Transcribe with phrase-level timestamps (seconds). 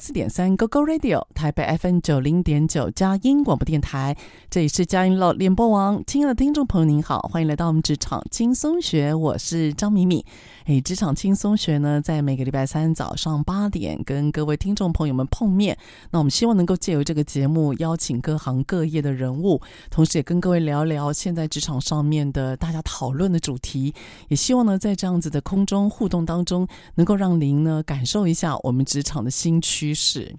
[0.00, 4.16] 四点三 GoGo Radio，台北 FM 九零点九佳音广播电台，
[4.48, 6.02] 这里是佳音乐联播网。
[6.06, 10.24] 亲爱的听众朋友，您好，欢迎来到我们职场轻松学，我是张敏敏。
[10.64, 15.76] 哎，职场轻松学呢，在每个礼拜三早上八点跟各位听众朋友们碰面。
[16.12, 23.94] 那我们希望能够借由这个节目，邀请各行各业的人物，同时也跟各位聊聊现在职场上面的大家讨论的主题。
[24.28, 29.10] 也希望呢，在这样子的空中互动当中，能够让您呢感受一下我们职场。
[29.20, 30.36] 的新区趋势。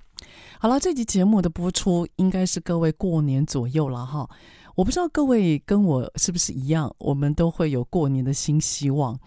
[0.60, 4.30] 好了，这集节目的播出应该是各位过年左右了哈。
[4.76, 9.20] 我不知道各位跟我是不是一样，我们都会有过年的新希望。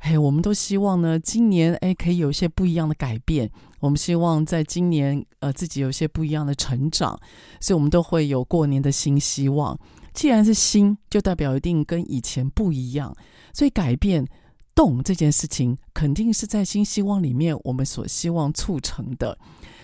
[0.00, 3.50] 哎，我们都希望呢，今年哎可以有一些不一样的改变。
[3.78, 7.18] 我们希望在今年呃自己有一些不一样的成长，
[7.60, 9.78] 所以我们都会有过年的新希望。
[10.12, 13.14] 既然是新，就代表一定跟以前不一样，
[13.54, 14.26] 所以改变。
[14.72, 19.36] 动这件事情肯定是在新希望里面，我们所希望促成的。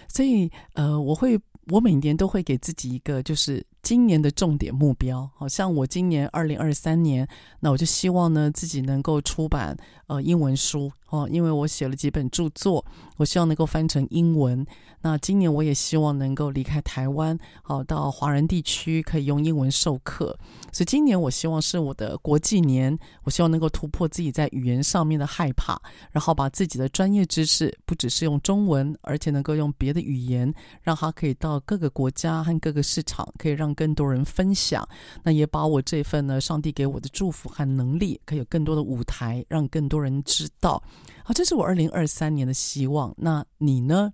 [0.09, 5.29] 所以，呃，我会，我每年都会给自己一个，就是今年的重点目标。
[5.37, 7.27] 好像我今年二零二三年，
[7.61, 12.85] 那我就希望呢，自己能够出版呃英文书哦，因为我写了几本著作，
[13.17, 14.67] 我希望能够翻成英文。
[15.03, 20.37] 那今年我也希望能够离开台湾，好到华人地区可以用英文授课。
[20.73, 25.81] 所以今年我希望是我的国际年，我希望能够突破自己在语言上面的害怕，
[26.11, 30.53] 然后把自己的专业知识不只是用中文，而且能够用别的语言，
[30.83, 34.87] 让它可以到各个国家和各个市场，可以让更多人分享。
[35.23, 40.83] 那也把我这份呢，上帝给我的祝福和能力，可以有更多的舞台，让更多人知道。
[41.25, 43.15] 好，这是我二零二三年的希望。
[43.19, 44.13] 那你呢？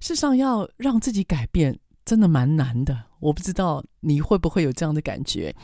[0.00, 3.04] 事实上，要让自己改变，真的蛮难的。
[3.20, 5.54] 我不知道你会不会有这样的感觉。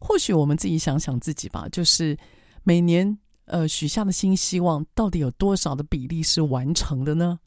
[0.00, 2.18] 或许我们自己想想自己吧，就是
[2.62, 3.16] 每年
[3.46, 7.38] 呃许下的新希望，到底有多少的比例是完成的呢？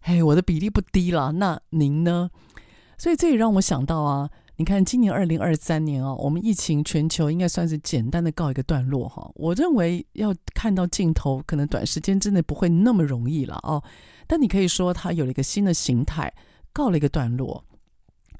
[0.00, 1.32] 嘿，我的比例不低了。
[1.32, 2.30] 那您呢？
[2.98, 9.28] 所以这也让我想到啊，你看今年二零二三年哦，我们疫情全球应该算是简单的告一个段落哈。
[9.34, 13.82] 我认为要看到尽头，可能短时间之内不会那么容易了哦。
[14.26, 16.32] 但你可以说，它有了一个新的形态，
[16.72, 17.64] 告了一个段落。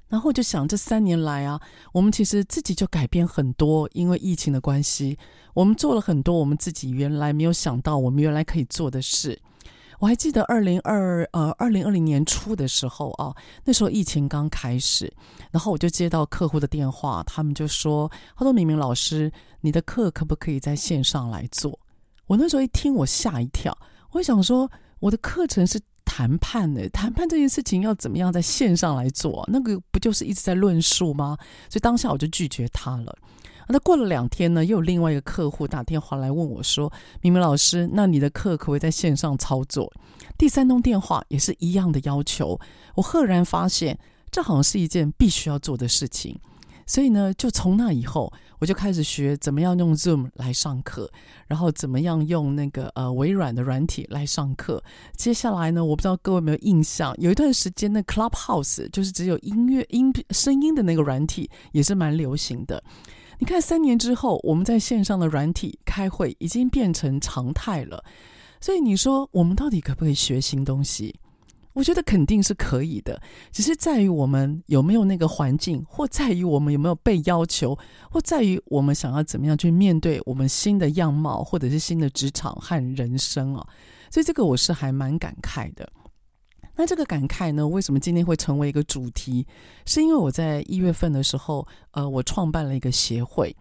[0.07, 1.61] 然后就想，这三年来啊，
[1.93, 5.19] 我们其实自己就改变很多，因为疫情的关系，
[5.55, 9.41] 我们做了很多我们自己原来没有想到，我们原来可以做的事。
[9.99, 13.35] 我还记得二零二呃二零二零年初的时候啊，
[13.65, 15.13] 那时候疫情刚开始，
[15.51, 21.79] 然后我就接到客户的电话，他们就说：“他说明明老师，你的课可不可以在线上来做？”
[22.27, 23.77] 我那时候一听，我吓一跳，
[24.13, 24.71] 我想说。
[25.01, 29.47] 我的课程是谈判的，谈判这件事情要怎么样在线上来做？
[29.53, 31.37] 那个不就是一直在论述吗？
[31.69, 33.15] 所以当下我就拒绝他了。
[33.69, 39.93] 那过了两天呢，又有另外一个客户打电话来问我说：“明明老师，那你的课可不可以在线上操作？”
[40.37, 42.59] 第三通电话也是一样的要求。
[42.95, 43.99] 我赫然发现，
[44.31, 46.39] 这好像是一件必须要做的事情。
[46.87, 51.11] 所以呢，就从那以后，我就开始学怎么样用 Zoom 来上课，
[51.47, 54.83] 然后怎么样用那个呃微软的软体来上课。
[55.17, 62.85] 接下来呢，我不知道各位有没有印象，有一段时间那 Clubhouse 就是只有音乐音声音的那个软体，也是蛮流行的。
[63.39, 68.05] 你看，三年之后，我们在线上的软体开会已经变成常态了。
[68.61, 71.15] 所以你说，我们到底可不可以学新东西？
[71.75, 73.21] 我觉得肯定是可以的，
[73.51, 77.77] 只是在于我们有没有那个环境，或在于我们有没有被要求，
[78.09, 83.67] 或在于我们想要怎么样去面对我们新的样貌，或者是新的职场和人生啊。
[84.09, 85.91] 所以这个我是还蛮感慨的。
[86.77, 89.47] 那这个感慨呢，为什么今天会成为一个主题？
[89.87, 93.55] 是因为我在一月份的时候，呃，我创办了一个协会。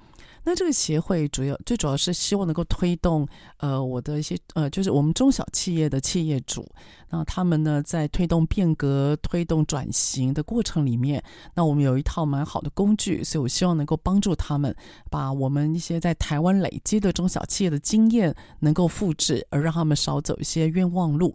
[0.46, 3.26] 那这个协会主要最主要是希望能够推动，
[3.60, 6.70] 呃，我的一些呃，就是我们中小企业的企业主，
[7.10, 11.24] 那他们呢在推动变革、推动转型的过程里面，
[11.54, 14.76] 那我们有一套蛮好的工具，所以我希望能够帮助他们，
[15.10, 21.34] 把我们一些在台湾累积的中小企业的经验能够复制，而让他们少走一些冤枉路。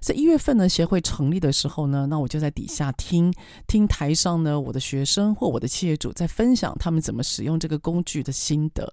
[0.00, 3.32] 在一月份呢，协会成立的时候呢，那我就在底下听
[3.66, 8.92] 听台上呢，我的学生或我的企业主在分享他们怎么使用这个工具的心得。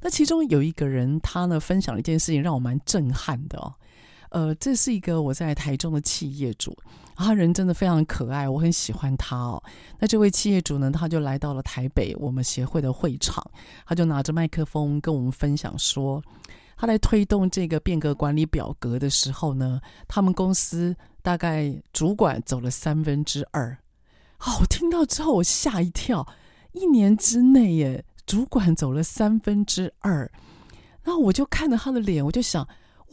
[0.00, 3.72] 那其中有一个人，他呢分享了一件事情，让我蛮震撼的哦。
[4.30, 6.76] 呃，这是一个我在台中的企业主，
[7.14, 9.62] 他人真的非常可爱，我很喜欢他哦。
[10.00, 13.42] 那这位企业主呢，他就来到了台北我们协会的会场，
[13.86, 16.20] 他就拿着麦克风跟我们分享说。
[16.76, 23.76] 他来推动这个变革管理表格的时候呢，他们公司大概主管走了三分之二。
[24.36, 26.26] 好，我听到之后我吓一跳，
[26.72, 30.30] 一年之内耶，主管走了三分之二。
[31.02, 32.66] 然后我就看着他的脸，我就想，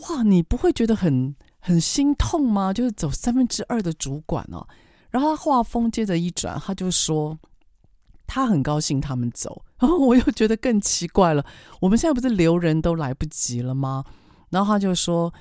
[0.10, 2.74] 哇，你不会觉得很很心痛吗？
[2.74, 4.68] 就是走三分之二的主管哦。
[5.10, 7.38] 然后他话锋接着一转，他就说。
[8.33, 11.45] 他很高兴他们走， 然后我又觉得更奇怪了。
[11.81, 14.06] 我们现在不是留人都来不及了吗？
[14.51, 15.33] 然后他就说，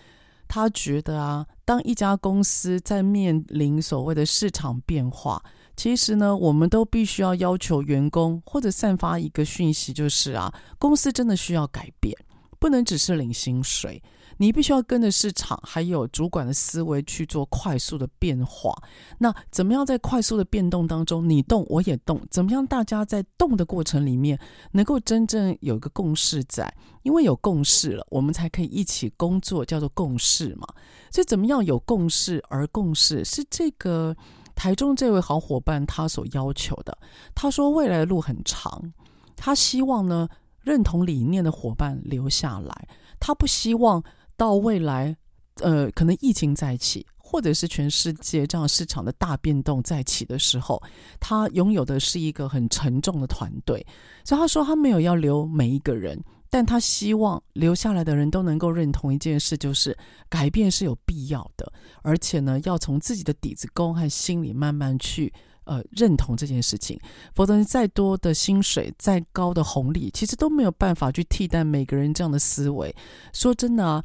[0.48, 5.40] 他觉得啊，当一家公司在面临所谓的市场变化，
[5.76, 12.12] 其实呢，我们都必须要要求员工或者散发一个讯息，就是啊，公司真的需要改变，
[12.58, 14.02] 不能只是领薪水。
[14.40, 18.74] 你必须要跟着市场，还有主管的思维去做快速的变化。
[19.18, 22.18] 那怎么样在快速的变动当中，你动我也动？
[22.30, 24.40] 怎么样大家在动的过程里面，
[24.72, 26.74] 能够真正有一个共识在？
[27.02, 30.66] 因为有共识了，我们才可以一起工作，叫做共识嘛。
[31.10, 34.16] 所以怎么样有共识而共识，是这个
[34.54, 36.96] 台中这位好伙伴他所要求的。
[37.34, 38.90] 他说未来的路很长，
[39.36, 40.26] 他希望呢
[40.62, 42.88] 认同理念的伙伴留下来，
[43.18, 44.02] 他不希望。
[44.40, 45.14] 到未来，
[45.56, 50.82] 呃，可能疫情再起，或者是全世界这样市场的大变动再起的时候，
[51.20, 53.86] 他拥有的是一个很沉重的团队。
[54.24, 59.94] 所以他说他没有要留每一个人，但他希望留下来的人都能够认同一件事，就是
[60.30, 61.70] 改变是有必要的，
[62.00, 65.30] 而且呢，要从自己的底子功和心里慢慢去。
[65.64, 66.98] 呃，认同这件事情，
[67.32, 72.92] 否则再多的薪水、再高的红利，其实都没有办法去替代每个人这样的思维。
[73.32, 74.04] 说真的啊，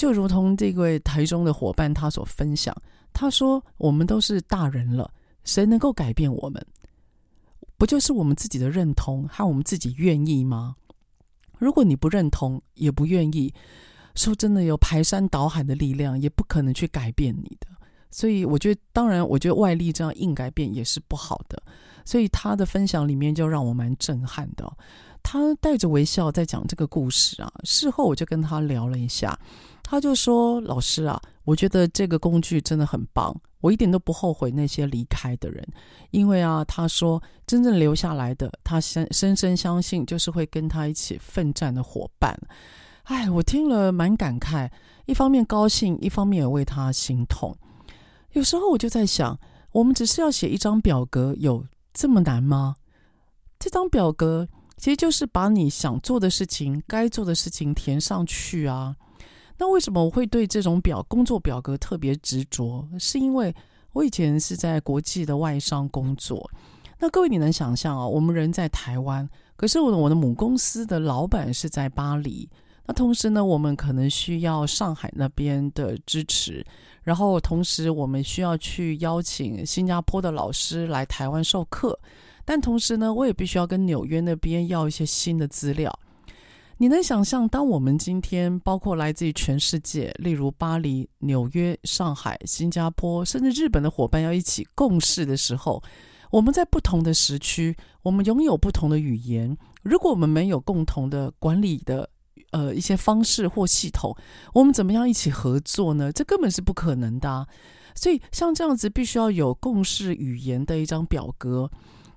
[0.00, 2.74] 就如同这位台中的伙伴他所分享，
[3.12, 5.12] 他说：“我们都是大人了，
[5.44, 6.66] 谁能够改变我们？
[7.76, 10.74] 不就是我们自己的认同和我们自己愿意吗？
[11.58, 13.52] 如果你不认同，也不愿意，
[14.14, 17.66] 说真的，有排山倒海的力量，也不可能去改变你的。”
[18.10, 21.62] 所以我觉得，当然，我觉得外力这样硬改变也是不好的。
[22.06, 24.66] 所以他的分享里面就让我蛮震撼的。
[25.22, 27.52] 他带着微笑在讲这个故事啊。
[27.64, 29.38] 事后我就跟他聊了一下，
[29.90, 35.66] 他就说：“老师啊，我觉得这个工具真的很棒，我一点都不后悔那些离开的人，
[36.12, 42.38] 因为啊，他说真正留下来的，他深深深相信就是会跟他一起奋战的伙伴。”
[43.02, 44.70] 哎，我听了蛮感慨，
[45.06, 47.52] 一方面高兴，一方面也为他心痛。
[48.34, 49.36] 有时候我就在想，
[49.72, 52.76] 我们只是要写一张表格，有这么难吗？
[53.58, 58.94] 这张表格其实就是把你想做的事情、该做的事情填上去啊。
[59.60, 62.88] 那为什么我会对这种表工作表格特别执着？
[62.98, 63.54] 是因为
[63.92, 66.50] 我以前是在国际的外商工作。
[66.98, 68.06] 那各位你能想象啊？
[68.06, 72.48] 我们人在台湾，可是我我的母公司的老板是在巴黎。
[72.86, 76.64] 那同时呢，我们可能需要上海那边的支持。
[77.02, 81.98] 然后，同时我们需要去邀请新加坡的老师来台湾授课，
[82.46, 85.96] 但同时呢，我也必须要跟纽约那边要一些新的资料。
[86.80, 95.82] 你能想象，当我们今天包括来自于全世界，例如巴黎、纽约、上海、新加坡，甚至日本的伙伴要一起共事的时候，
[96.30, 102.08] 我们在不同的时区，我们拥有不同的语言，如果我们没有共同的管理的。
[102.52, 104.16] 呃，一些方式或系统，
[104.54, 106.10] 我们怎么样一起合作呢？
[106.10, 107.46] 这根本是不可能的啊。
[107.94, 111.70] 所以，像这样子，必须要有共识语言的一张表格，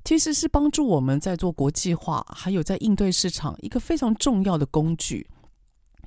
[0.03, 5.27] 其实是帮助我们在做国际化，还有在应对市场一个非常重要的工具。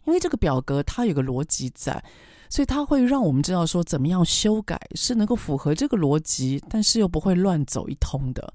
[0.04, 2.02] 因为这个表格它有个逻辑在，
[2.48, 8.54] 所以它会让我们知道说怎么样修改是能够符合这个逻辑，但是又不会乱走一通的。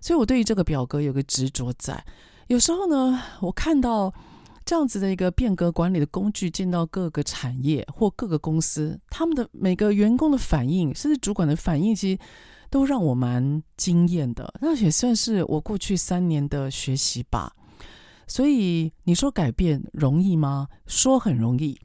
[0.00, 2.04] 所以我对于这个表格有个执着在。
[2.48, 4.12] 有时候呢，我看到
[4.64, 12.18] 这样子的一个变革管理的工具进到各个产业或各个公司，他们的每个员工的反应，甚至主管的反应，其实
[12.72, 14.54] 都让我蛮惊艳的。
[14.62, 17.54] 那也算是我过去三年的学习吧。
[18.26, 20.68] 所以你说改变容易吗？
[20.86, 21.78] 说很容易，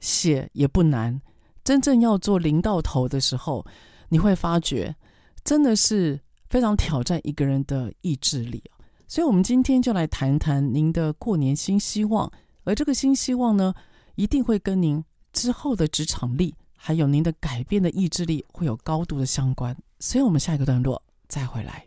[0.00, 1.18] 写也不难。
[1.64, 3.64] 真正要做零到头的时候，
[4.10, 4.94] 你会发觉
[5.42, 6.20] 真的是
[6.50, 8.62] 非常挑战一个人的意志力。
[9.08, 12.30] 所以，我们今天就来谈谈您的过年新希望，
[12.64, 13.72] 而这个新希望呢，
[14.16, 16.54] 一定会跟您之后的职场力，
[16.86, 19.74] 还有您的改变的意志力会有高度的相关。
[20.00, 21.86] 所以，我们下一个段落再回来。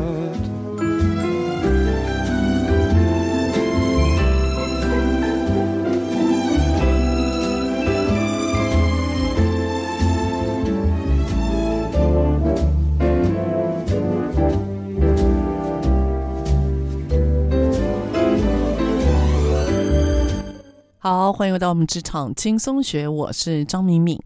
[21.03, 24.21] 好，欢迎回到我们职场轻松学，我是张敏敏。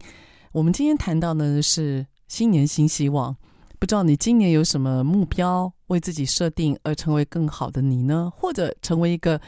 [0.52, 3.34] 我们今天谈到的是新年新希望，
[3.78, 8.30] 不知道你今年有什么目标为自己设定，而成为更好的你呢？
[8.36, 9.40] 或者成为一个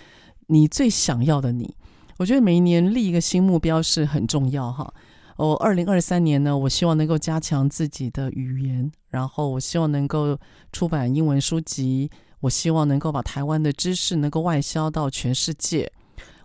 [0.46, 1.76] 你最想要的你？
[2.16, 4.90] 我觉得每一年立一个新目标是很重要哈。
[5.36, 10.38] 我二零二三年呢，我希望能够加强自己的语言，然后我希望能够
[10.72, 15.92] 出版英文书籍，我希望能够把台湾的知识能够外销到全世界。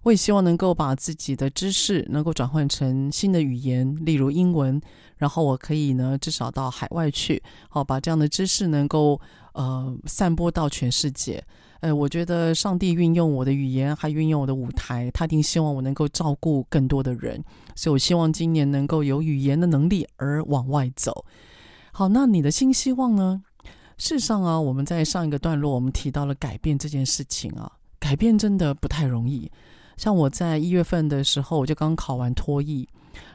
[0.04, 4.80] 我也希望能够把自己的知识能够转换成新的语言，例如英文，
[5.18, 9.20] 然后我可以呢至少到海外去，好把这样的知识能够
[9.54, 11.44] 呃散播到全世界。
[11.80, 17.44] 呃，我觉得上帝运用我的语言，还运用我的舞台，他一定希望我能够照顾更多的人，
[17.76, 21.26] 所以我希望今年能够有语言的能力而往外走。
[21.92, 23.44] 好，那你的新希望呢？
[23.98, 29.52] 事实上啊，我们在上一个段落我们提到了改变这件事情啊，改变真的不太容易。
[29.98, 32.88] 像我在一月份的时候，我就刚考完托译，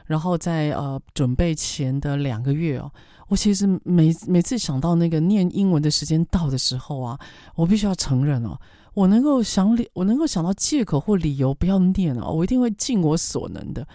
[0.05, 2.91] 然后在呃准备前的两个月哦，
[3.27, 7.19] 我其实每每次想到那个念英文的时间到的时候啊，
[7.55, 8.57] 我必须要承认哦，
[8.93, 13.87] 我能够想理，我能够想到借口或理由不要念哦，我一定会尽我所能的。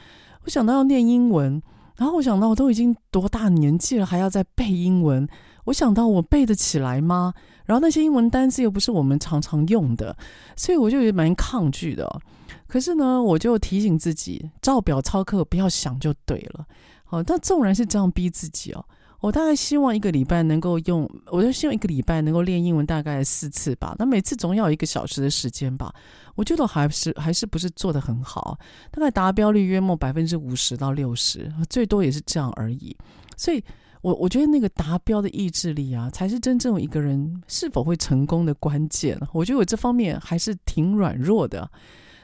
[0.45, 1.63] 我想到要念英文，
[1.97, 5.27] 然后我想到我都已经多大年纪了，还要再背英文，
[5.65, 7.35] 我想到我背得起来吗？
[7.65, 10.15] 然后那些英文单词又不是我们常常用的，
[10.55, 12.21] 所以我就也蛮抗拒的。
[12.67, 16.67] 可是呢，我就提醒自己，照表操课，不要想就对了。
[17.05, 18.85] 好，但纵然是这样逼自己哦，
[19.21, 23.97] 我大概希望一个礼拜能够用，我就希望一个礼拜能够练英文大概四次吧。
[23.99, 25.95] 那每次总要一个小时的时间吧。
[26.35, 28.59] 我觉得还是还是不是做得很好，
[28.91, 32.95] 大概达标率约莫百分之五十到六十，最多也是这样而已。
[33.39, 33.65] 所以。
[34.05, 39.19] 我我觉得那个达标的意志力啊，才是真正一个人是否会成功的关键。
[39.33, 41.67] 我觉得我这方面还是挺软弱的，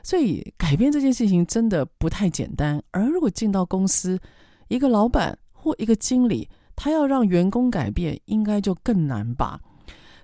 [0.03, 2.83] 所以改变这件事情真的不太简单。
[2.91, 4.21] 而如果进到公司，
[4.69, 6.47] 一个老板或一个经理，
[6.77, 9.59] 他要让员工改变，应该就更难吧？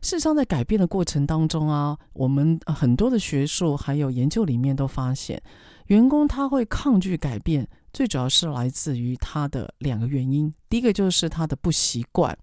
[0.02, 5.42] 事实上，在改变的过程当中啊，我们很多的学术还有研究里面都发现，
[5.86, 7.66] 员工他会抗拒改变。
[7.96, 12.36] 最主要是来自于他的两个原因，第一个就是他的不习惯。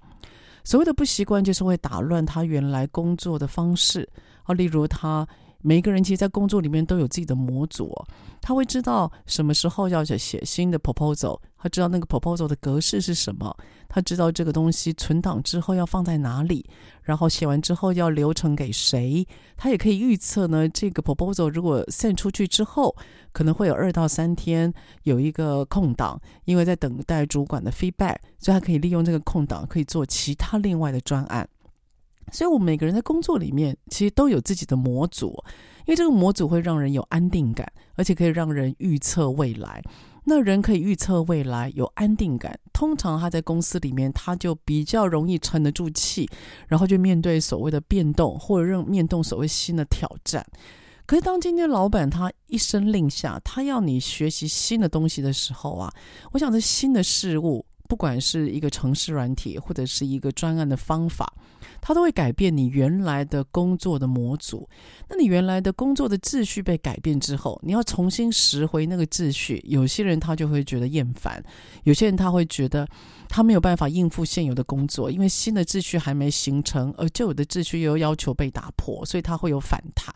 [0.64, 4.10] 所谓的不习惯，就是会打乱他原来工作的方式
[4.46, 5.28] 啊，例如他。
[5.66, 7.90] 每一个人其实，在工作里面都有自己的模组，
[8.42, 13.56] 他会知道什么时候要写新的 proposal，他知道那个 proposal 的格式是什么，
[13.88, 16.70] 他知道这个东西存档之后要放在哪里，
[17.02, 22.94] 然后写完之后要流程给谁，他也可以预测呢，这个 proposal 如果 send 出去之后，
[23.32, 24.72] 可能会有二到三天
[25.04, 31.48] 有一个空档，因为在等待主管的 feedback，所以他可以利用这个空档，可以做其他另外的专案。
[32.32, 35.44] 所以，我们每个人在工作里面，其实都有自己的模组，
[35.86, 39.82] 因为这个模组会让人有安定感，而且可以让人预测未来。
[40.26, 46.30] 那人可以预测未来，有安定感，通常他在公司里面，他就比较容易沉得住气，
[46.68, 50.46] 然后就面对所谓的变动，或者让面对所谓新的挑战。
[51.06, 55.94] 可是，当今天老板他一声令下，他要你学习新的东西的时候啊，
[56.32, 61.34] 我想这新的事物，不管是一个城市软体，或者是一个专案的方法。
[61.82, 64.68] 它都会改变你原来的工作的模组，
[65.10, 69.62] 那你原来的工作的秩序被改变之后，你要重新拾回那个秩序。
[69.68, 71.44] 有些人他就会觉得厌烦，
[71.84, 72.88] 有些人他会觉得
[73.36, 80.14] 他没有办法应付现有的工作，因为新的秩序还没形成，而旧有的秩序又要求被打破，所以他会有反弹。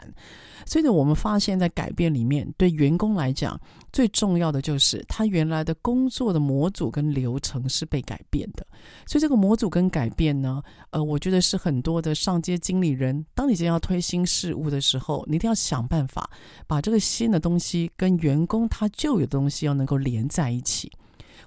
[0.67, 3.59] 所以呢，我们发现，在改变里面，对员工来讲，
[3.91, 8.63] 最重要的就是他原来的工作的模组跟流程是被改变的。
[9.07, 16.29] 所以这个模组跟改变呢，呃，我觉得是很多的上阶经理人，当你将要推新事物的时候，你一定要想办法
[16.67, 20.91] 把这个新的东西跟员工他旧有的东西要能够连在一起，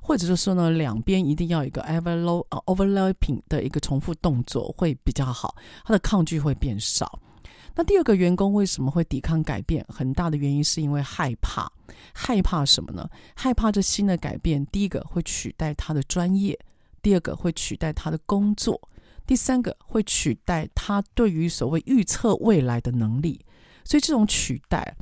[0.03, 7.21] 或者就是说呢，两边一定要有一个 overlapping 的一个重复动作会比较好，他的抗拒会变少。
[7.77, 9.87] 那第二个员工为什么会抵抗改变？
[9.89, 11.71] 很大的原因是因为害怕，
[12.13, 13.09] 害怕什么呢？
[13.37, 16.59] 害怕这新的改变，第一个会取代他的专业，
[17.01, 18.91] 第二个会取代他的工作，
[19.25, 23.41] 第三个会取代他对于所谓预测未来的能力。
[23.85, 24.97] 所以这种取代，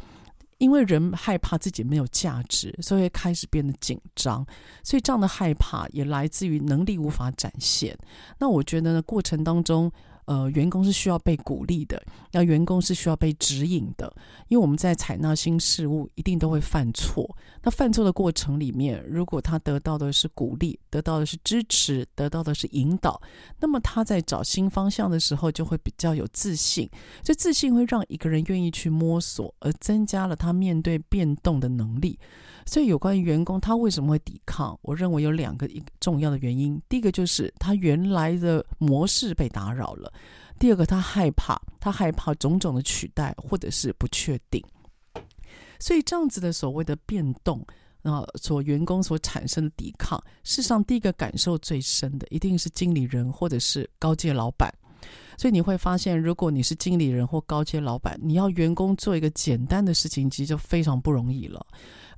[0.58, 4.46] 因为人害怕自己没有价值，所以开始变得紧张。
[4.84, 7.96] 所以这样的害怕也来自于能力无法展现。
[8.38, 9.90] 那我觉得呢，过程当中。
[10.28, 12.00] 呃，员工是需要被鼓励的，
[12.32, 14.14] 那员工是需要被指引的，
[14.48, 17.34] 因为我们在采纳新事物，一定都会犯错。
[17.62, 23.18] 那犯错的过程里面，如果他得到的是鼓励，得到的是支持，得到的是引导，
[23.58, 26.86] 那么他在找新方向的时候就会比较有自信。
[27.22, 32.18] 这自信会让一个人愿意去摸索，而增加了他面对变动的能力。
[32.70, 36.78] 所以，有关于员工他为什么会抵抗，我认为有两个一重要的原因。
[36.87, 40.12] 第一个就是他原来的模式被打扰了；
[40.59, 44.62] 第二个，他害怕，他害怕种种的取代或者是不确定。
[45.81, 47.66] 所以，这样子的所谓的变动，
[48.02, 54.70] 啊，所员工所产生的抵抗，事实上，第一个感受最深的一定是经理人或者是高阶老板。
[55.37, 61.64] 所以你会发现，如果你是经理人或高阶老板，你要员工做一个简单的事情，其实就非常不容易了。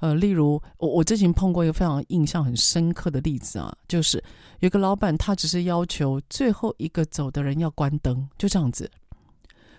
[0.00, 4.22] 呃，例如我我之前碰过一个非常印象很深刻的例子啊，就是
[4.60, 8.90] 有个老板他只是要求最后一个走的人要关灯，就这样子。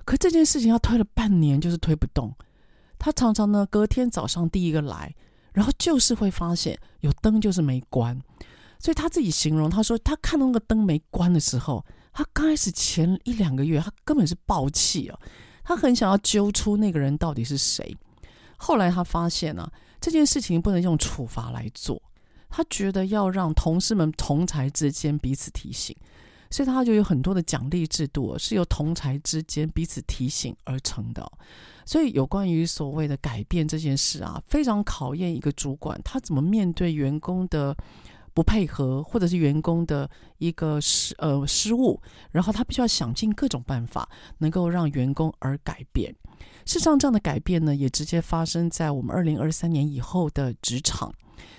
[0.06, 2.32] 可这件事情要推了半年，就是推不动。
[3.00, 5.12] 他常常呢隔天早上第一个来，
[5.54, 8.22] 然后就是会发现有灯就是没关，
[8.78, 15.19] 所以他自己形容他说他看到那个灯没关的时候，他刚开始前一两个月他根本是爆气啊，
[15.63, 17.95] 他很想要揪出那个人到底是谁。
[18.58, 19.71] 后来他发现、啊。
[20.04, 22.02] 这件事情不能用处罚来做，
[22.50, 25.95] 他觉得要让同事们同才之间彼此提醒，
[26.50, 31.32] 所以他就有很多的奖励制度，是由同才之间彼此提醒而成的。
[31.86, 37.78] 所以有关于所谓的改变这件事啊，非常考验一个主管他怎么面对员工的
[38.34, 42.00] 不配合，或者是员工的一个失呃失误，
[42.32, 44.08] 然后他必须要想尽各种办法，
[44.39, 46.13] 能够让员工而改变。
[46.65, 51.13] 事实上，这样的改变呢，也直接发生在我们二零二三年以后的职场。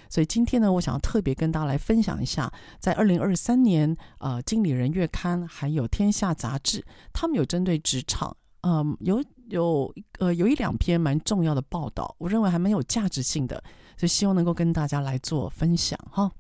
[0.09, 6.81] 所以今天呢，我想要特别跟大家来分享一下，在二零二三年，呃，《经理人月刊》还有《天下杂志》，
[7.13, 13.63] 他们有针对职场，嗯、呃，有有呃有一两篇蛮重要的报道，我认为还蛮有价值性的，
[13.97, 16.31] 所以希望能够跟大家来做分享哈。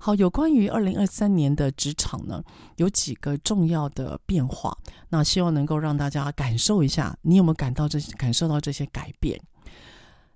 [0.00, 2.42] 好，有关于二零二三年的职场呢，
[2.76, 4.76] 有几个重要的变化，
[5.08, 9.40] 那希望能够让大家感受一下，你有没有感到这感受到这些改变？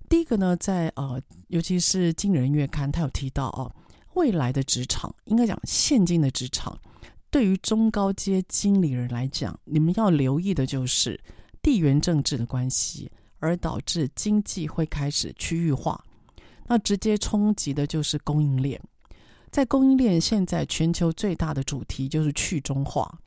[0.08, 3.72] 第一个呢，在呃，尤其是《经理人月刊》，他有提到哦，
[4.14, 6.78] 未来的职场，应该讲现今的职场，
[7.30, 11.18] 对于中高阶经理人来讲，你们要留意的就是
[11.62, 16.04] 地缘政治的关系，而导致经济会开始区域化，
[16.66, 18.78] 那直接冲击的就是供应链。
[19.52, 23.18] 在供应链，现在全球最大的主题就是去中化。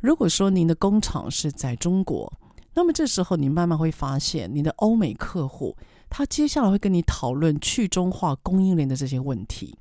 [0.00, 2.32] 如果说您的工厂是在中国，
[2.72, 5.76] 那么这时候你慢慢会发现，你的欧美客户
[6.08, 9.76] 他接下来会跟你讨论去中化供应链的这些问题。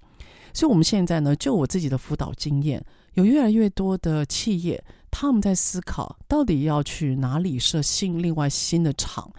[0.55, 9.31] 所以，我们现在呢，就我自己的辅导经验，有越来越多的企业他们在思考，到底要去哪里设新另外新的厂。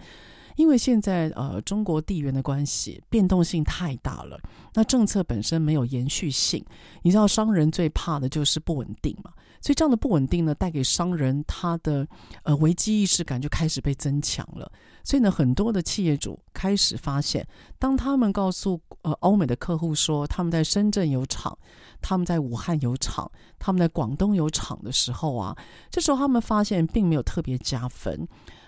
[0.57, 4.37] 因为现在呃，中国地缘的关系变动性太大了，
[4.73, 6.63] 那政策本身没有延续性。
[7.03, 12.05] 你知道商人最怕的就是不稳定嘛，所以这样的不稳定呢，带给商人他的
[12.41, 14.69] 呃危机意识感就开始被增强了。
[15.03, 17.47] 所以呢，很多的企业主开始发现，
[17.79, 21.57] 当他们告诉呃欧美的客户说他们在深圳有厂，
[22.01, 25.55] 他们在武汉有厂，他们在广东有厂的时候啊，
[25.91, 28.27] 这时候他们发现并没有特别加分。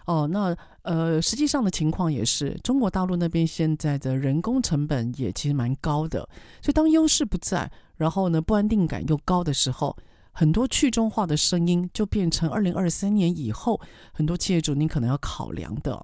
[0.09, 6.27] 哦，那呃，实际上的情况也是，中国大陆那边现在的人工成本也其实蛮高的，
[6.63, 9.95] 所以当优势不在，然后呢，不安定感又高的时候，
[10.31, 13.79] 很多去中化的声音就变成二零二三年以后
[14.11, 16.03] 很多企业主你可能要考量的。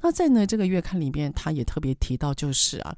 [0.00, 2.94] 那在呢这个月刊里面，他也特别提到，就是啊，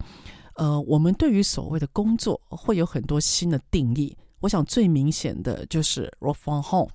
[0.56, 6.90] 呃，我们对于所谓的工作会有很多新的定义，我想最明显的就是 work from home，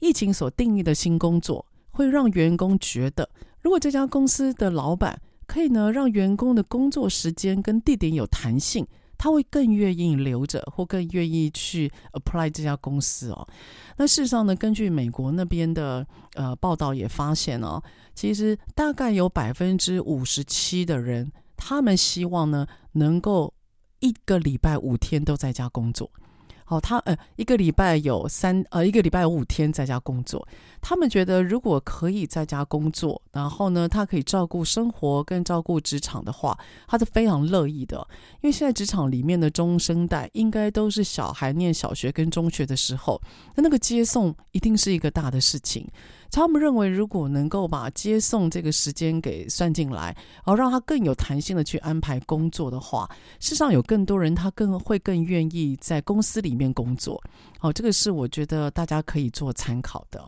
[0.00, 1.64] 疫情所定义的新工作。
[1.94, 3.30] 会让员工觉得，
[3.62, 8.84] 如果这家公司的老板可以呢，让员工的工作时间跟地点有弹性，
[9.16, 13.46] 他会更愿意留着，或更愿意去 apply 这家公司哦。
[13.96, 16.04] 那事实上呢，根据美国那边的
[16.34, 17.80] 呃报道也发现哦，
[18.14, 23.54] 其实大概有百分之五十七的人，他们希望呢能够
[24.00, 26.10] 一个礼拜五天都在家工作。
[26.66, 30.46] 哦，他呃一个礼拜有三呃一个礼拜有五天在家工作。
[30.80, 37.96] 他们觉得如果可以在家工作，然后呢，他可以照顾生活跟照顾职场的话，他是非常乐意的。
[38.42, 43.20] 因为现在职场里面的中生代应该都是小孩念小学跟中学的时候，
[43.54, 45.86] 那那个接送一定是一个大的事情。
[46.34, 57.22] 他们认为，如果能够把接送这个时间给算进来，而让他更有弹性的去安排工作的话，事实上有更多人他更会更愿意在公司里面工作。
[57.60, 60.20] 好，这个是我觉得大家可以做参考的。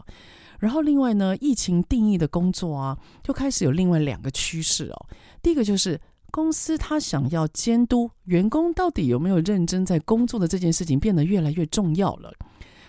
[0.61, 5.07] 然后另外呢，疫情定义的工作啊，就开始有另外两个趋势哦。
[5.42, 12.33] 第一个就是公司他想要监督员工到底有没有认真在工作的这件事情变得越来越重要了。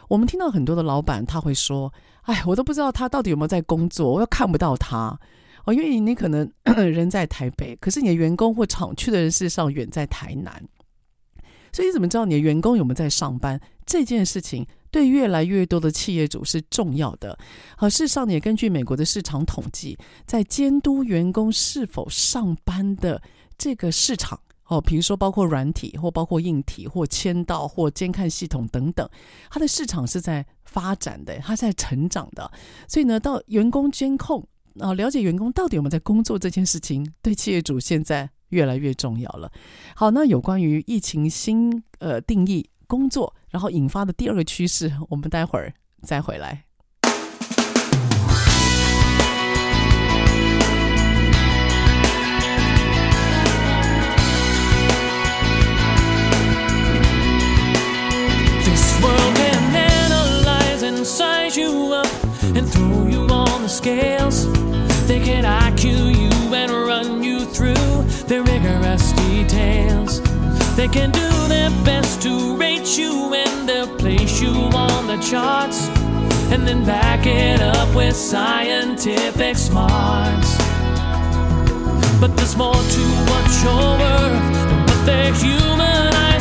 [0.07, 1.93] 我们听到很多的老板他会说
[2.23, 5.19] ：“哎，我都不知道他到底有没有在工作，我又看不到他
[5.65, 10.63] 哦，因为你可能 人在台北，可是你的员工或厂区的人事实上远在台南，
[11.73, 13.59] 所以你怎么知道你的员工有没有在上班？
[13.85, 17.37] 这件事情对越来越多的企业主是重要的。
[17.75, 23.21] 好，事实上你也根据美国的市场统计，在监督员工是否上班的
[23.57, 29.09] 这个市场。”哦，比如说包括软体或包括硬体或签到或监看系统等等，
[29.49, 32.51] 它的市场是在发展的，它是在成长的。
[32.87, 34.45] 所以呢，到员工监控
[34.79, 39.51] 啊，了解员工到底有没有在工作这件事情，对企业主现在越来越重要了。
[39.95, 46.66] 好，那有关于疫情新呃定义工作，然后引发的第二个趋势，我们待会儿再回来。
[63.67, 64.37] the scales.
[65.07, 65.83] They can IQ
[66.15, 70.21] you and run you through their rigorous details.
[70.77, 74.53] They can do their best to rate you and they'll place you
[74.85, 75.89] on the charts.
[76.53, 80.51] And then back it up with scientific smarts.
[82.21, 86.36] But there's more to what you're worth than what their human eyes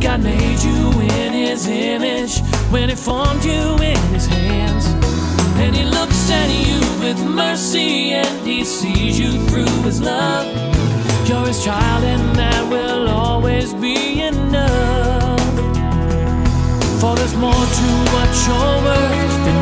[0.00, 4.86] God made you in His image when He formed you in His hands.
[5.56, 10.46] And He looks at you with mercy and He sees you through His love.
[11.28, 15.40] You're His child, and that will always be enough.
[17.00, 19.61] For there's more to what you're worth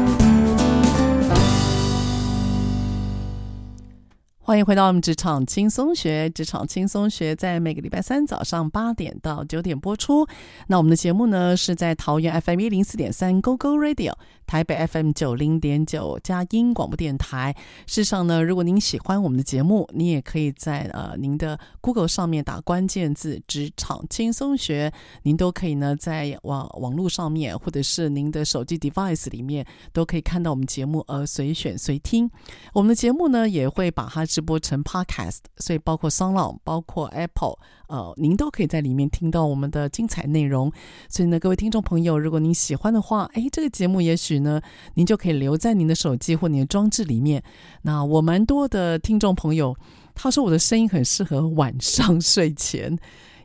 [4.51, 10.27] 欢迎回到我们职场轻松学，职场轻松学在每个礼拜三早上八点到九点播出。
[10.67, 14.11] 那我们的节目呢是在桃园 FM 一零四点三 Go Go Radio。
[14.51, 17.55] 台北 FM 九零点九佳音广播电台。
[17.87, 24.91] 事实上呢，如果您喜欢我们的节目，你也可以在呃您的 Google 上面打关键字“职场轻松学”，
[25.23, 32.29] 您都可以呢在网网络上面，或者是您的手机 device 里面，都可以看到我们节目，而随选随听。
[32.73, 37.57] 我们的节目呢也会把它直播成 Podcast，所以包括 SoundOn，包括 Apple，
[37.91, 40.71] 呃，您都可以在里面听到我们的精彩内容。
[41.09, 44.61] 所以呢，各位听众朋友，如果您喜欢的话，哎，这个节目也许呢，
[44.93, 47.43] 您就可以留在您的手机或您的装置里面。
[47.81, 49.75] 那我蛮多的听众朋友，
[50.15, 52.97] 他说我的声音很适合晚上睡前，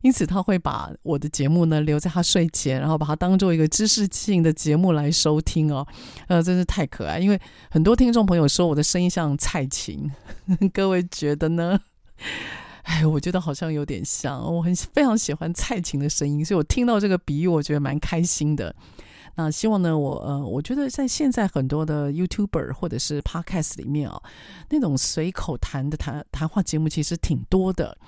[0.03, 5.85] 因此他会把我的节目呢留在他睡前，然后把它当做一个知识性的节目来收听哦。
[6.29, 10.09] 呃，真是太可爱，因为很多听众朋友说我的声音像蔡琴，
[10.73, 11.81] 各位觉得呢？
[12.87, 18.75] 哎，我觉得好像有点像，我很非常喜欢蔡琴的声音，所以我听到这个比喻，我觉得蛮开心的。
[19.35, 24.23] 那希望呢，我呃，我觉得在现在很多的 YouTuber 或者是 Podcast 里面啊，
[24.71, 27.99] 那种随口谈的谈谈话节目其实挺多的。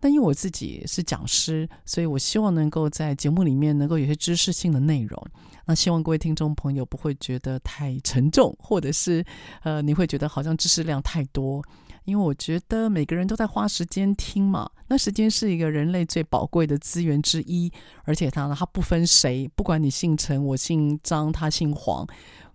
[0.00, 5.20] 那因为我自己是讲师，所以我希望能够在节目里面能够有些知识性的内容。
[5.66, 9.22] 那希望各位听众朋友不会觉得太沉重，或者是
[9.64, 11.62] 呃，你会觉得好像知识量太多。
[12.08, 17.70] 因为我觉得每个人都在花时间听嘛，那时间是一个人类最宝贵的资源之一，
[18.04, 22.06] 而且它呢，它不分谁，不管你姓陈，我姓张，他姓黄。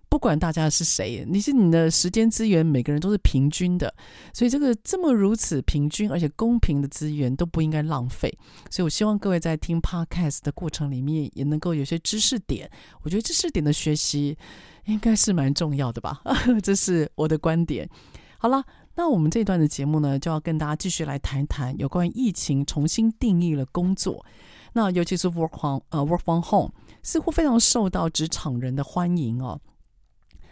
[0.08, 3.94] 不管大家是谁，你是你的时间资源，每个人都是平均的，
[4.32, 8.36] 所以这个这么如此平均而且公平的资源都不应该浪费。
[8.70, 12.68] 所以我希望各位在听 Podcast 的过程里面，也能够有些知识点。
[13.02, 14.36] 我觉得知识点的学习
[14.86, 16.20] 应该是蛮重要的吧，
[16.60, 17.88] 这是我的观点。
[18.38, 18.62] 好了，
[18.96, 24.24] 那我们这段的节目呢，就要跟大家继续来谈谈有关于疫情重新定义了工作。
[24.72, 29.60] 那尤其是 work from 呃 work from home，似乎非常受到职场人的欢迎哦。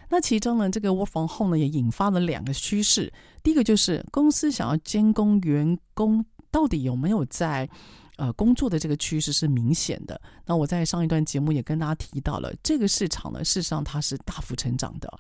[0.09, 3.12] 那其中呢，这个 work from home 呢，也引发了两个趋势。
[3.42, 7.68] 第一个就是公司想要监工员工到底有没有在
[8.16, 10.20] 呃工作的这个趋势是明显的。
[10.44, 15.12] 那我在上一段节目也跟大家提到了，这个市场呢，事实上它是大幅成长的。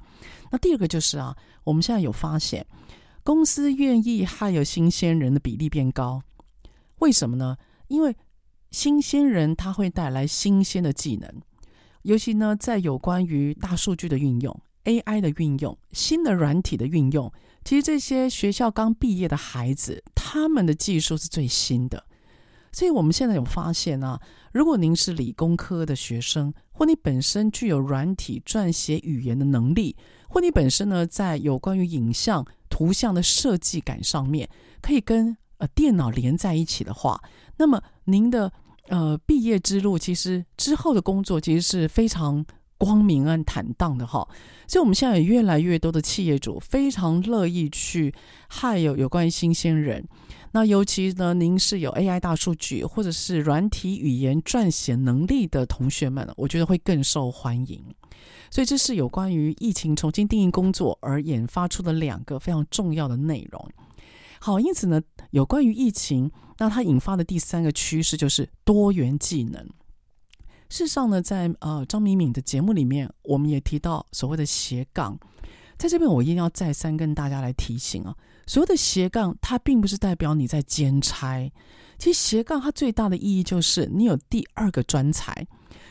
[0.50, 2.64] 那第二个就是啊，我们现在有发现，
[3.24, 6.22] 公司愿意 hire 新鲜人的比例变高，
[6.98, 7.56] 为什么呢？
[7.88, 8.16] 因为
[8.70, 11.30] 新鲜人他会带来新鲜的技能，
[12.02, 17.32] 尤其呢，在有关于大数据的运用、AI 的运用、新的软体的运用，
[17.64, 22.04] 其实这些学校刚毕业的孩子，他们的技术是最新的。
[22.72, 24.18] 所以我们现在有发现啊，
[24.50, 29.94] 如果您是理工科的学生，或你本身具有软体撰写语言的能力，
[30.26, 34.48] 或你本身呢，在有关于影像、图像的设计感上面，
[34.80, 37.22] 可以跟呃电脑连在一起的话，
[37.58, 38.50] 那么您的
[38.88, 42.42] 呃，毕业之路其实之后的工作其实是非常
[42.78, 44.26] 光明和坦荡的哈，
[44.66, 48.12] 所以我们现在有越来越多的企业主非常乐意去
[48.48, 50.08] 害有有关于新鲜人，
[50.52, 57.82] 那尤其呢，您是有 AI 大数据或者是软体语言撰写能力的同学们，我觉得会更受欢迎。
[58.50, 63.68] 所以这是有关于疫情重新定义工作而引发出的两个非常重要的内容。
[64.38, 69.64] 好，因此呢，有关于疫情，那它引发的第三个趋势就是多元技能。
[70.68, 75.18] 事实上呢，在呃张敏敏的节目里面，我们也提到所谓的斜杠，
[75.78, 78.14] 在这边我一定要再三跟大家来提醒啊，
[78.46, 81.50] 所谓的斜杠，它并不是代表你在兼差，
[81.98, 85.46] 其实斜杠它最大的意义就是你有第二个专才。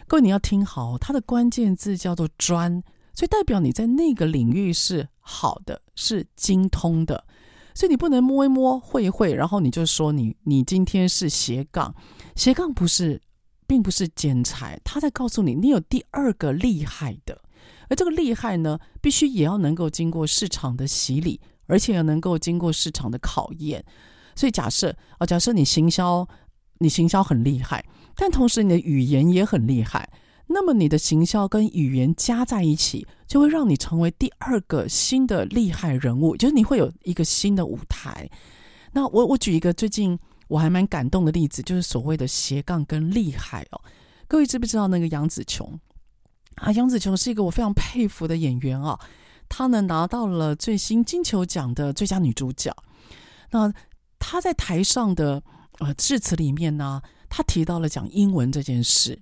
[0.07, 2.83] 各位你要听好，它的关键字叫做专，
[3.13, 7.25] 所以代表你在那个领域是好的，是精通的。
[7.73, 11.95] 所以你不能摸一摸会一会，然后你就说你你今天是斜杠，
[12.35, 13.21] 斜杠不是，
[13.65, 17.41] 并不是兼差，他在告诉你你有第二个厉害的，
[17.87, 23.83] 而这个厉害呢，必须也要能够经过市场的洗礼，而且要能够经过市场的考验。
[24.35, 26.27] 所以假设啊，假设你行销，
[26.79, 30.09] 你行销很厉害，但同时你的语言也很厉害。
[30.53, 38.29] 那么你的行销跟语言加在一起，就会让你成为第二个新的厉害人物，就是你会有一个新的舞台。
[38.91, 40.19] 那我我举一个最近
[40.49, 43.81] 我还蛮感动的例子，就是所谓的斜杠跟厉害哦。
[44.27, 45.79] 各位知不知道那个杨紫琼
[46.55, 46.69] 啊？
[46.73, 48.99] 杨紫琼是一个我非常佩服的演员啊，
[49.53, 52.73] 她呢拿到了最新金球奖的最佳女主角。
[53.49, 53.69] 那
[54.17, 55.43] 她在台上的
[55.79, 59.19] 呃致辞里面呢，她提到了讲英文这件事。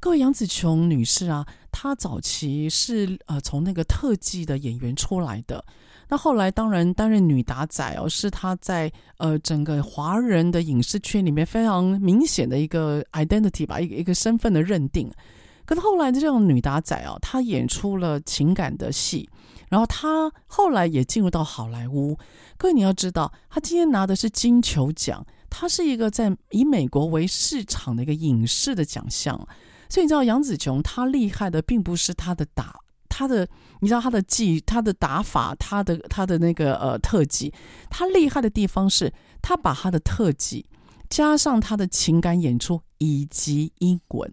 [0.00, 5.62] 各位杨紫琼女士啊，她早期是呃从那个特技的演员出来的，
[6.08, 15.10] 那后来当然担任女打仔哦，是她在呃整个华人的影视圈里面非常明显的一个 identity 吧，一个一个身份的认定。
[15.66, 19.28] 可是后来的这种女打仔哦，她演出了情感的戏，
[19.68, 22.18] 然后他后来也进入到好莱坞。
[22.56, 29.36] 各位你要知道，他今天拿的是金球奖，他是一个在以美国为市场的一个影视的奖项。
[29.88, 33.48] 所以你知道杨紫琼她厉害的并不是她的打，她的
[33.80, 37.54] 你知道她的技，她的打法，她的她的那个呃特技，
[37.88, 40.66] 她厉害的地方是她把她的特技
[41.08, 44.28] 加上她的情感演出以及英文，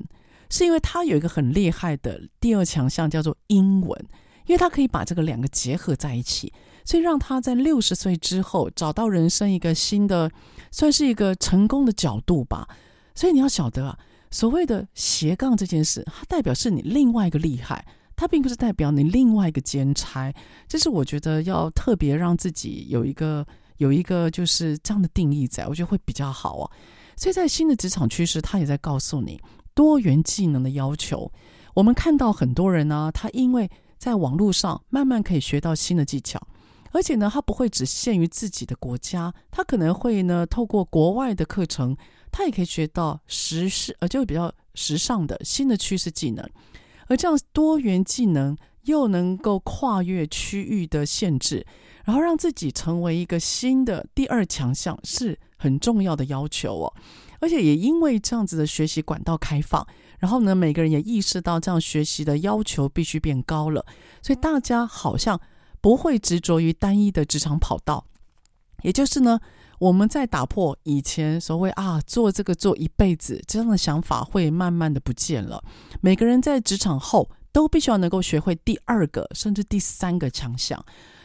[0.50, 4.06] 是因为她有一个很厉害的第二强项叫做英文，
[4.46, 6.52] 因为他可以把这个两个结合在一起，
[6.86, 10.32] 所以让他在六十岁之后找到人生一个新的，
[10.72, 12.68] 算是一个成功的角度吧。
[13.16, 13.98] 所以你要晓得啊。
[14.32, 17.86] 所谓的斜杠这件事，它代表是你另外一个厉害，
[18.16, 20.34] 它并不是代表你另外一个兼差。
[20.68, 23.46] 这是我觉得要特别让自己有一个
[23.78, 26.72] 有一个就是这样的定义在，我觉得会比较好哦。
[27.16, 29.40] 所以在新的职场趋势，他也在告诉你
[29.76, 31.32] 多元技能的要求。
[31.76, 33.70] 我们看到很多人呢、他因为
[34.04, 36.38] 在网络上慢慢可以学到新的技巧，
[36.92, 41.96] 而且呢，他不会只限于自己的国家，他可能会呢透过国外的课程。
[42.30, 46.46] 他也可以学到时事，呃，就比较时尚的新的趋势技能，
[47.08, 51.66] 而这样多元技能又能够跨越区域的限制，
[52.04, 56.94] 然后让自己成为一个新的第二强项，是很重要的要求哦。
[57.44, 59.86] 而且也因为这样子的学习管道开放，
[60.18, 63.86] 然后呢，每个人也意识到这样学习的要求必须变高了，
[64.22, 65.38] 所以大家好像
[65.82, 68.06] 不会执着于单一的职场跑道。
[68.84, 69.42] 也就是呢，
[69.78, 75.62] 我们在打破以前所谓啊做这个做一辈子这样的想法，会慢慢的不见了。
[76.00, 80.82] 每个人在职场后都必须要能够学会第二个甚至第三个强项。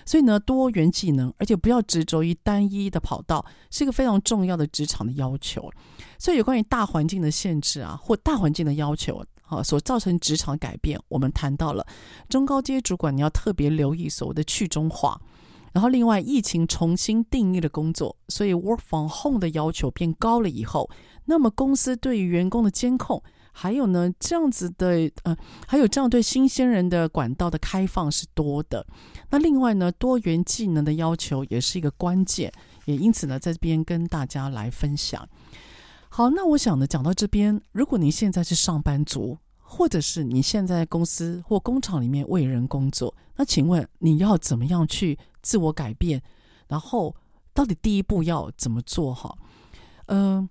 [0.08, 5.70] 所以呢，多元技能，而且不要执着于单一的跑道，是一个非常重要的职场的要求。
[6.18, 11.86] 所以有关于大环境的限制啊，或大环境的要求啊，所造成职场改变，我们谈到了
[12.26, 15.20] 中高阶主管，你要特别留意所谓的去中化。
[15.74, 20.88] 然后另外，疫情重新定义了工作，所以 work from home 的要求变高了以后，
[21.26, 23.22] 那么公司对于员工的监控。
[23.50, 25.36] 还有呢，这样子的呃，
[25.66, 28.86] 还有这样对新鲜人的管道的开放是多的。
[29.30, 32.52] 那另外呢，多元技能的要求也是一个关键，
[32.86, 35.28] 也因此呢，在这边跟大家来分享。
[36.08, 46.22] 好，那我想呢，讲到这边，如果你现在是上班族，或者是你现在公司或工厂里面为人工作，那请问你要怎么样去自我改变？
[46.66, 47.14] 然后
[47.52, 49.14] 到底第一步要怎么做？
[49.14, 49.36] 哈，
[50.06, 50.48] 嗯。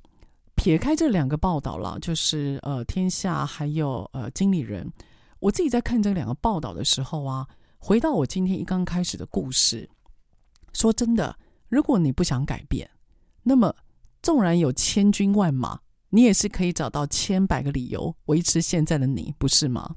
[0.59, 4.91] 撇开这两个报道了，就是呃，天下还有呃，经理人。
[5.37, 7.47] 我自己在看这两个报道的时候啊，
[7.77, 9.89] 回到我今天一刚开始的故事，
[10.73, 11.37] 说真的，
[11.69, 12.89] 如果你不想改变，
[13.43, 13.73] 那么
[14.21, 19.95] 纵然有千军万马，你也是可以找到千百个理由维持现在的你，不是吗？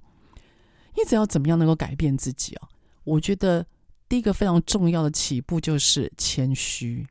[0.96, 2.68] 一直要怎么样能够改变自己啊？
[3.04, 3.66] 我觉得
[4.08, 7.06] 第一个非常重要的起步就是谦虚。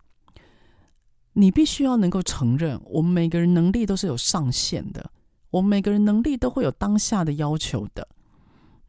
[1.33, 5.11] 你必须要能够承认，我们每个人能力都是有上限的，
[5.49, 8.07] 我们每个人能力都会有当下的要求的。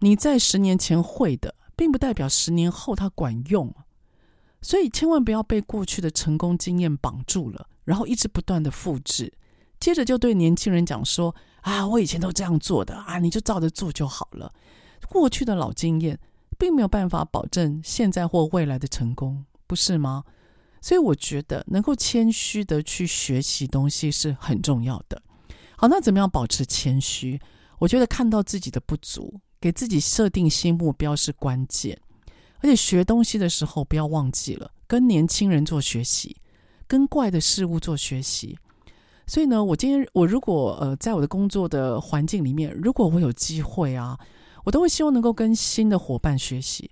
[0.01, 3.75] 你在十年前会的，并不代表十年后它管用，
[4.61, 9.33] 所以千万不要被过去的成功经验绑住了，然后一直不断的复制，
[9.79, 14.53] 接着就对年轻人讲说：“啊，我以前都这样做的啊，你就照着做就好了。”
[15.09, 16.21] 过去的老经验
[16.59, 20.25] 并没有办法保证现在或未来的成功，不是吗？
[20.83, 25.23] 所以我觉得能够谦虚的去学习东西是很重要的。
[25.79, 27.41] 好，那怎么样保持谦虚？
[27.79, 31.99] 我觉得看到自己的不足，给自己设定新目标是关键。
[32.61, 36.37] 而且学东西的时候不要忘记了跟年轻人做学习，
[36.87, 38.59] 跟怪的事物做学习。
[39.27, 44.19] 所以呢，我今天我如果呃在我的工作的环境里面，如果我有机会啊，
[44.65, 46.91] 我都会希望能够跟新的伙伴学习。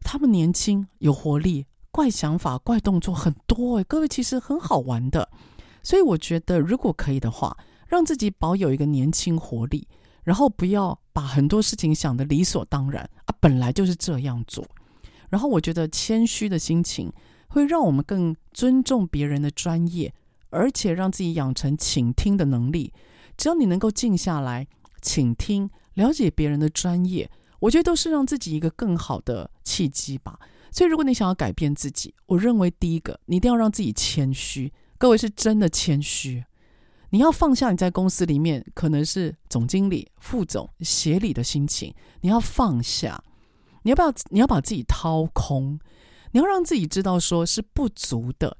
[0.00, 1.66] 他们年轻有活力。
[1.92, 5.26] 怪想法、怪动作很多诶，各位其实很好玩的，
[5.82, 7.56] 所以我觉得如果可以的话，
[7.86, 9.88] 让自己保有一个年轻活力，
[10.22, 14.62] 然后不要把很多事情想得理所当然啊，本来就是这样做。
[15.30, 17.10] 然后我觉得谦虚的心情
[17.48, 20.12] 会让我们更尊重别人的专业，
[20.50, 22.92] 而且让自己养成倾听的能力。
[23.34, 24.66] 只要你能够静下来
[25.00, 30.38] 倾听、了解别人的专业，我觉得都是让自己一个更好的契机吧。
[30.70, 34.70] 所以，如果你想要改变自己，我认为第一个，你一定要让自己谦虚。
[34.98, 36.44] 各位是真的谦虚，
[37.10, 43.22] 你要放下你在公司里面可能是总经理、副总、协理的心情，你要放下。
[43.82, 44.12] 你要不要？
[44.30, 45.78] 你要把自己掏空，
[46.32, 48.56] 你要让自己知道说是不足的，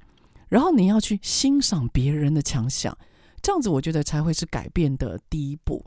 [0.47, 2.97] 然后你要去欣赏别人的强项，
[3.41, 5.85] 这样子我觉得才会是改变的第一步。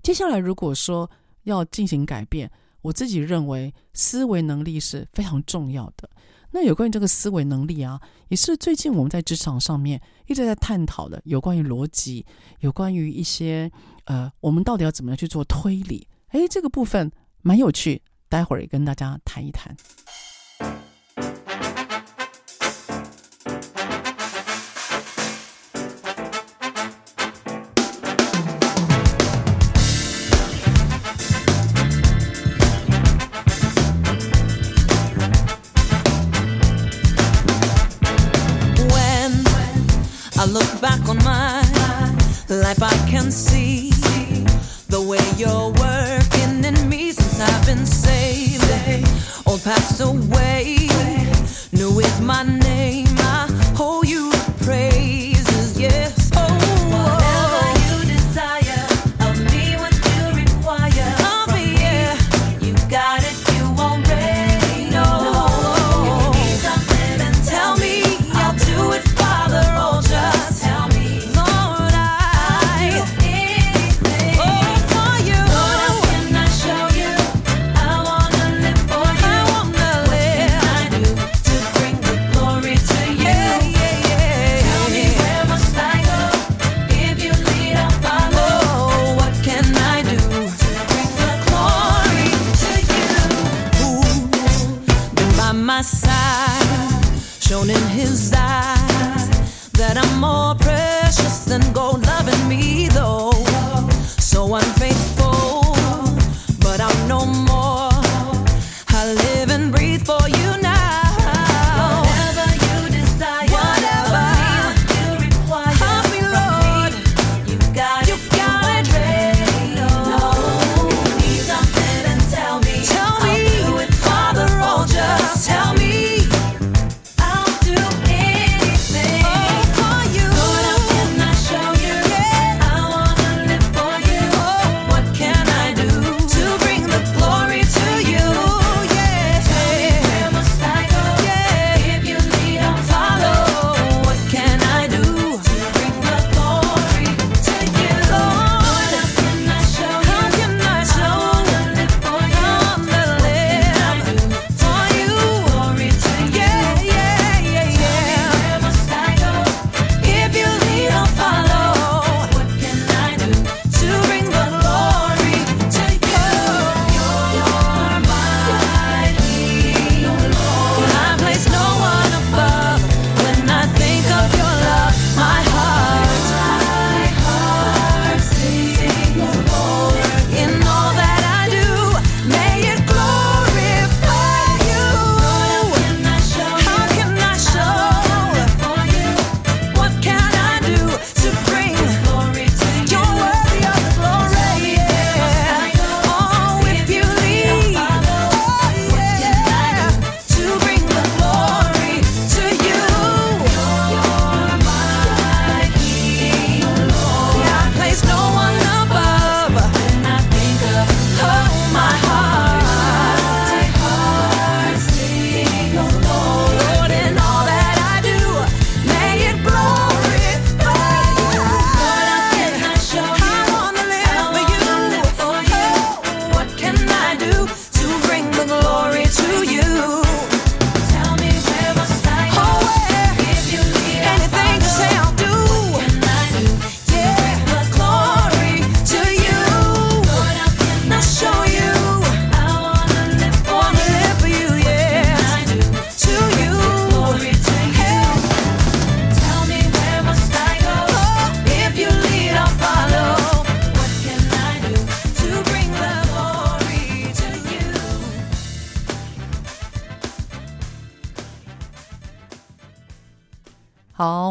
[0.00, 1.10] 接下来，如果说
[1.42, 2.48] 要进行改变，
[2.82, 6.08] 我自己认为思维能力是非常重要的。
[6.52, 12.24] 那有关于这个思维能力啊，也是最近我们在职场上面一直在探讨的，有关于逻辑，
[12.60, 13.70] 有关于一些
[14.04, 16.08] 呃，我们到底要怎么样去做推理？
[16.30, 17.10] 诶，这个部分
[17.42, 19.76] 蛮有趣，待会儿也跟大家谈一谈。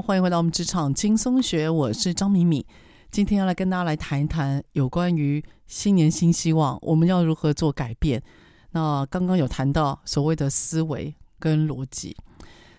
[0.06, 2.64] 欢迎回到我们职场轻松学，我是张敏敏。
[3.10, 8.22] 今天要来跟大家来谈一谈有关于新年新希望，我们要如何做改变。
[8.70, 12.16] 那刚刚有谈到所谓的思维跟逻辑。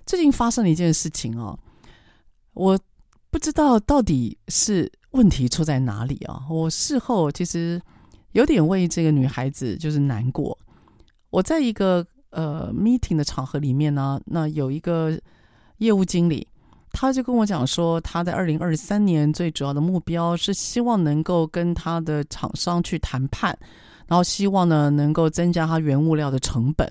[0.06, 1.58] 最近发生了一件事情哦，
[2.54, 2.78] 我
[3.28, 6.44] 不知道到底是问题出在哪里啊。
[6.48, 7.82] 我事后其实
[8.34, 10.56] 有点为这个女孩子就是难过。
[11.30, 15.20] 我在一个呃 meeting 的场合里面呢，那有一个
[15.78, 16.46] 业务经理。
[16.98, 23.54] 他就跟我讲说，他在二零二三年最主要的目标是希望能够跟他的厂商去谈判，
[24.06, 26.90] 然后希望呢能够增加他原物料的成本。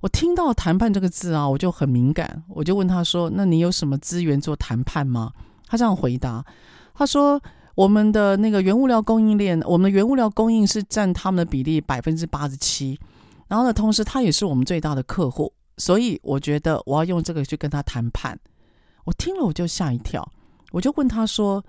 [0.00, 5.30] 我听到“谈判”这个字啊，我就很敏感，我就问他说：“那你有什么资源做谈判吗？”
[5.68, 6.44] 他这样回答
[6.92, 7.40] ：“他说
[7.76, 12.98] 我们的那个原物料供应链，我们的原物料供应是占他们的比例百分之八十七，
[13.46, 18.36] 然后呢，同时他也是我们最大的客户，所以我觉得我要用这个去跟他谈判。”
[19.04, 20.26] 我听了我就吓一跳，
[20.70, 21.64] 我就问他说：“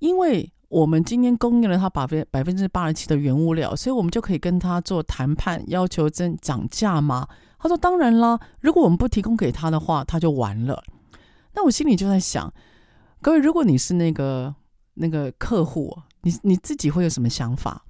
[0.00, 7.28] 因为我们今天供应了他百分百分之八十七的原物料，所以我们就可以跟他做谈判，要求增涨价吗？”
[7.58, 10.82] 他说：“当然啦，如果我们不提供给他的话，他就完了。”
[11.52, 12.52] 那我心里就在想，
[13.20, 14.54] 各位，如果你是那个
[14.94, 17.84] 那个客户，你你自己会有什么想法？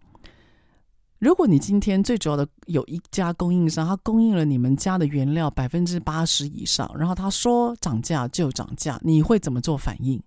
[1.20, 10.18] 如果你今天最主要的有一家供应商，他供应了你们家的原料百分之八十以上，然后他说涨价就涨价，你会怎么做反应？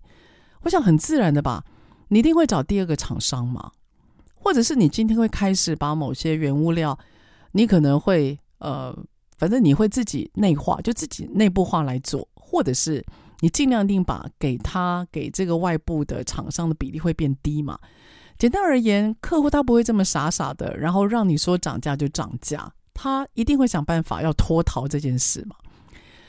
[0.62, 1.64] 我想很自然的吧，
[2.08, 3.72] 你一定会找第二个厂商嘛，
[4.36, 6.96] 或者是你今天会开始把某些原物料，
[7.50, 8.96] 你可能会呃，
[9.36, 13.04] 反正你会自己内化，就自己内部化来做，或者是
[13.40, 17.76] 你尽量定把给他给这个外部的厂商的比例会变低嘛。
[18.38, 25.56] 简单而言，客户他不会这么傻傻的，然后让你说涨价就涨价，他一定会想办法要脱逃这件事嘛。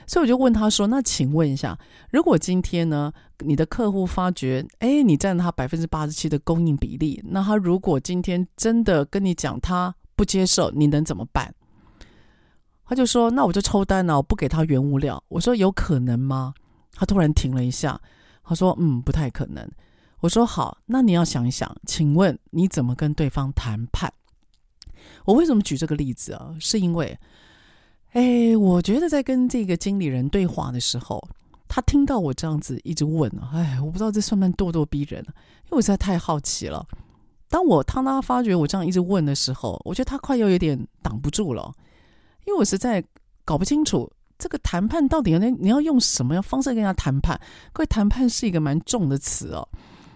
[0.07, 1.75] 所以我就问他说：“那请问一下，
[2.11, 11.51] 如果今天呢，你的客户发觉，哎，你占他百分之八十七的供应比例，那他如果今天真的跟你讲他不接受，你能怎么办？”
[12.85, 16.53] 他就说：“那我就抽单了，我不给他原物料。”我说：“有可能吗？”
[16.93, 17.99] 他突然停了一下，
[18.43, 19.67] 他说：“嗯，不太可能。”
[20.25, 24.11] 我说：“好，那你要想一想，请问你怎么跟对方谈判？”
[25.25, 26.55] 我为什么举这个例子啊？
[26.59, 27.17] 是因为，
[28.13, 31.23] 哎，我觉得在跟这个经理人对话的时候，
[31.67, 36.83] 他听到我这样子一直问，哎，我不知道这算不算咄咄逼人，因为我实在太好奇了。
[37.47, 41.71] 当我当他发觉我这样一直问的时候，我觉得他快要有点挡不住了，
[42.45, 43.03] 因为我实在
[43.43, 47.39] 搞不清楚这个谈判到底要你要用什么样方式跟他谈判。
[47.71, 49.67] 各位，谈判是一个蛮重的词哦，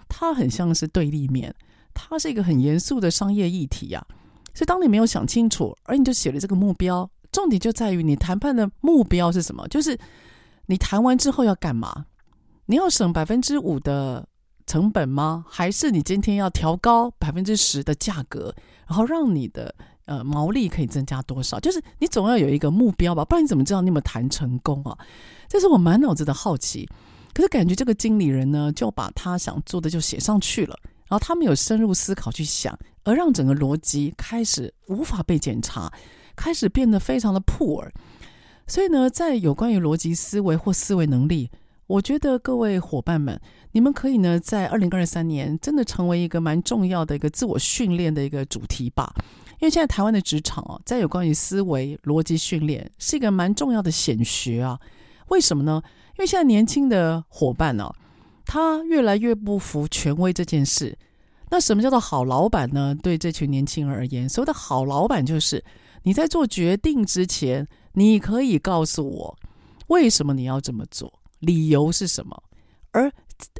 [0.10, 1.55] 它很像是对立面，
[1.93, 4.20] 它是一个很严肃的商业议题呀、啊。
[4.53, 9.66] 所以，当你没有想清楚，而你就写了这个目标，重点就在于你谈判的目标是什么？
[9.70, 9.97] 就是
[10.66, 12.07] 你谈完之后要干嘛？
[12.66, 14.28] 你要省百分之五的
[14.66, 15.45] 成本吗？
[15.47, 18.53] 还是你今天要调高百分之十的价格，
[18.88, 19.74] 然后让你的
[20.05, 21.60] 呃毛利可以增加多少？
[21.60, 24.97] 就是你总要有一个目标吧，不然你怎么知道你有没有谈成功啊？
[25.47, 26.89] 这是我满脑子的好奇。
[27.39, 30.77] 可是感觉这个经理人呢，就把他想做的就写上去了，
[31.07, 35.89] 然后他没有深入思考去想，而让整个逻辑开始无法被检查，
[36.35, 37.89] 开始变得非常的 poor。
[38.67, 41.49] 所以呢，在有关于逻辑思维或思维能力。
[41.87, 43.39] 我觉得各位伙伴们，
[43.71, 49.15] 你们可以呢，在二零二三年真的成为一个蛮重要的一个自我训练的一个主题吧。
[49.61, 54.77] 因为现在台湾的职场哦，在有关于思维逻辑训练是一个蛮重要的显学啊。
[55.29, 55.81] 为什么呢？
[56.20, 57.89] 因为现在年轻的伙伴呢，
[58.45, 60.97] 他越来越不服权威这件事。
[61.49, 62.93] 那什么叫做好老板呢？
[63.01, 65.63] 对这群年轻人而言，所谓的好老板就是
[66.03, 69.39] 你在做决定之前，你可以告诉我
[69.88, 71.09] 为什么你要这么做。
[71.39, 72.38] 理由是什么？
[72.91, 73.09] 而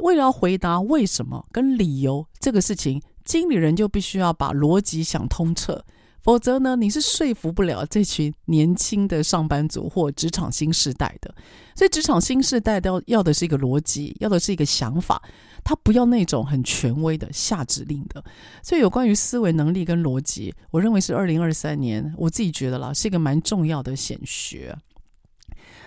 [0.02, 5.82] 为了要回答为什么跟理由这个事情，经理人就必须要把逻辑想通彻，
[6.30, 11.34] 否则呢，你是说服不了这群年轻的上班族或职场新时代的。
[11.76, 15.20] 所以，职场新时代都要的是一个逻辑，要的是一个想法，
[15.64, 18.24] 他不要那种很权威的下指令的。
[18.62, 24.78] 所以，有关于思维能力跟逻辑，我认为是二零二三年我自己觉得啦，是一个蛮重要的显学。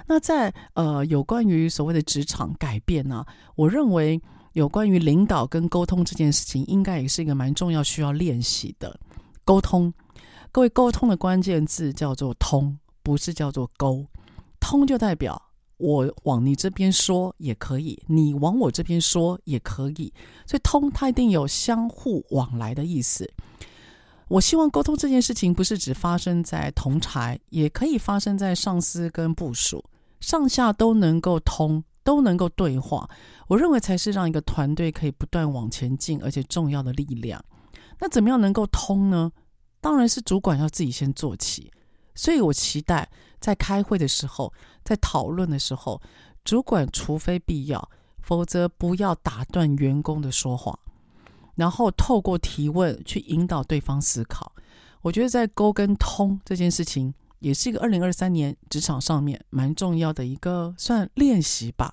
[0.09, 4.21] 那在呃有关于所谓的职场改变呢、啊，我认为
[4.55, 8.99] 有关于领导跟沟通这件事情，应该也是一个蛮重要需要练习的
[9.45, 9.95] 沟通。
[10.55, 14.07] 各位，沟通的关键字叫做“通”，不是叫做“沟”。
[14.61, 15.41] 通就代表
[15.79, 20.13] 我往你这边说也可以，你往我这边说也可以。
[20.47, 23.27] 所以“通”它一定有相互往来的意思。
[24.29, 29.83] 我希望沟通这件事情不是只发生在同台，也可以发生在上司跟部属。
[30.21, 33.09] 上下都能够通，都能够对话，
[33.49, 37.43] 我认为才是让一个团队可以不断往前进，而且重要的力量。
[37.99, 39.33] 那怎么样能够通呢？
[39.83, 41.71] 当然是主管要自己先做起。
[42.15, 43.07] 所以我期待
[43.39, 44.51] 在开会的时候，
[44.83, 46.01] 在讨论的时候，
[46.43, 47.91] 主管除非必要，
[48.23, 50.79] 否则不要打断员工的说话，
[51.55, 54.51] 然后透过提问去引导对方思考。
[55.03, 57.13] 我觉得在沟跟通这件事情。
[57.43, 61.93] 也是一个二零二三年职场上面蛮重要的一个算练习吧。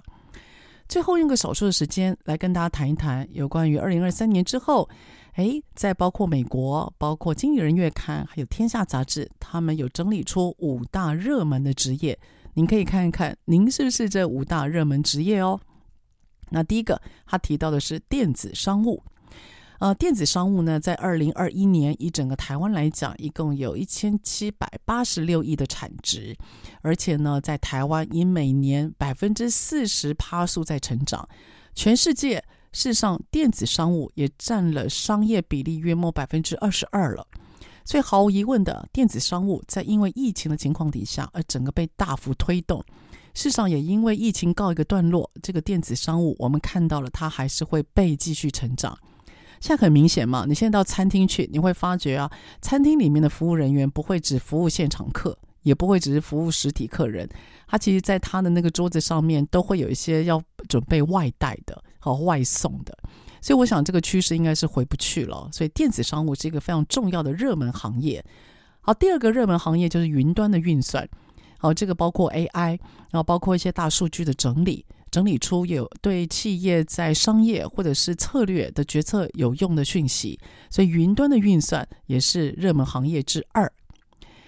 [0.88, 4.88] 最后用个少数的时间来跟大家谈一谈有关于二零二三年之后，
[5.40, 12.20] 诶，在包括美国、包括《经理人月刊》还有《天下杂志》，他们有整理出五大热门的职业，
[12.56, 15.58] 您可以看一看，您是不是这五大热门职业哦？
[16.50, 19.02] 那第一个，他提到的是电子商务。
[19.80, 26.36] 呃，电子商务呢，在二零二一年以整个台湾来讲，一共有一千七百八十六亿的产值，
[26.82, 31.30] 而且呢，在台湾以每年百分之四十趴数在成长。
[31.74, 37.26] 全世界事实上，电子商务也占了商业比例约莫百分之二十二了。
[37.84, 42.84] 所以毫无疑问的，电子商务在因为疫情的情况底下，而整个被大幅推动。
[43.34, 48.98] 事实上，也因为疫情告一个段落，这个电子商务我们看到了，它还是会被继续成长。
[49.60, 57.28] 现在很明显嘛，你现在到餐厅去，你会发觉啊，餐厅里面的服务人员不会只服务现场客，也不会只是服务实体客人，
[57.68, 62.98] 他其实在他的那个桌子上面都会有一些要准备外带的和外送的，
[63.42, 65.48] 所以我想这个趋势应该是回不去了。
[65.52, 68.24] 所以电子商务是一个非常重要的热门行业。
[68.82, 71.08] 好，第二个热门行业就是云端的运算，
[71.60, 72.80] 好，这个包括 AI，
[73.12, 74.86] 然后包括一些大数据的整理。
[75.12, 80.40] 整理出有对企业在商业或者是策略的决策有用的讯息，
[80.70, 83.74] 所以云端的运算也是热门行业之二。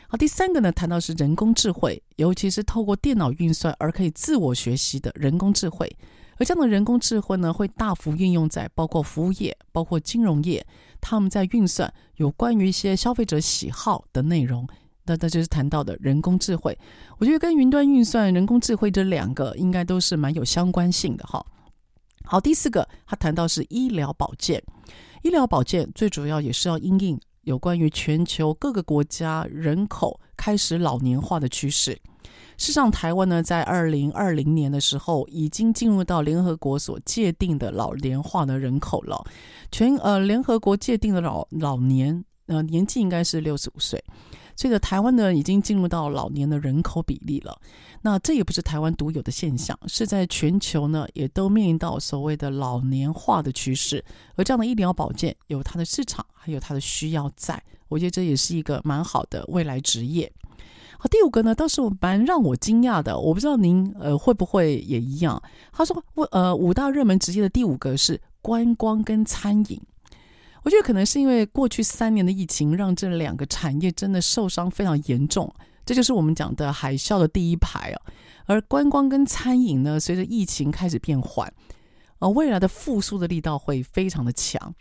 [0.08, 5.92] 好，第三个呢，谈到是人工智慧，尤其是透过电脑运算而可以自我学习的人工智慧，
[6.42, 10.66] 而这样的人工智慧呢，会大幅运用在包括服务业、包括金融业，
[11.00, 14.68] 他们在运算有关于一些消费者喜好的内容。
[15.06, 16.76] 那那就是谈到的人工智慧。
[17.20, 21.46] 我觉得跟云端运算、人工智慧这两个应该都是蛮有相关性的哈。
[22.24, 24.64] 好，第四个他谈到是医疗保健，
[25.22, 32.02] 医疗保健最主要也是要因应有关于全球各个国家人口开始老年化的趋势。
[32.62, 39.26] 事实上，台湾呢，在二零二零年的时候，已经进入到联合国所界定的老年化的人口了。
[39.72, 44.00] 全呃，联合国界定的老老年呃年纪应该是六十五岁，
[44.56, 47.60] 所以台湾呢，已经进入到老年的人口比例了。
[48.04, 54.06] 那这也不是台湾独有的现象，是在全球呢，也都面临到所谓的老年化的趋势。
[54.36, 60.32] 而这样的医疗保健有它的市场，还有它的需要，在我觉得这也是一个蛮好的未来职业。
[61.02, 63.18] 好，第五个呢，倒是蛮让我惊讶的。
[63.18, 65.42] 我不知道您呃会不会也一样。
[65.72, 69.82] 他说，呃，五大热门职业的第五个是观光跟餐饮。
[70.62, 75.52] 我觉得可能是因为过去三年的疫情，让这两个产业真的受伤非常严重。
[75.84, 78.02] 这就是我们讲的海啸的第一排哦。
[78.46, 81.52] 而观光跟餐饮呢，随着疫情开始变缓，
[82.20, 84.72] 呃，未来的复苏的力道会非常的强。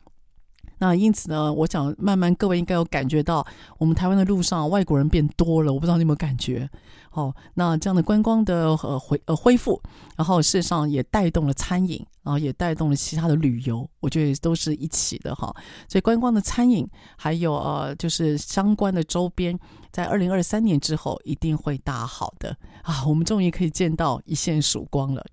[0.81, 3.47] 那因此呢，我想慢慢各位应该有感觉到，
[3.79, 6.69] 我们台湾的路上外国人变多了，我不知道你有没有感觉？
[7.13, 9.81] 哦，那这样的观光的呃恢呃恢复，
[10.17, 15.55] 然后事实上也带动了餐饮，然后也带动了其他的旅游，我觉得都是一起的哈。
[15.89, 19.59] 所以观光的餐饮还有呃就是相关的周边，
[19.91, 25.27] 在二零二三年之后一定会大好的啊，我们终于可以见到一线曙光了。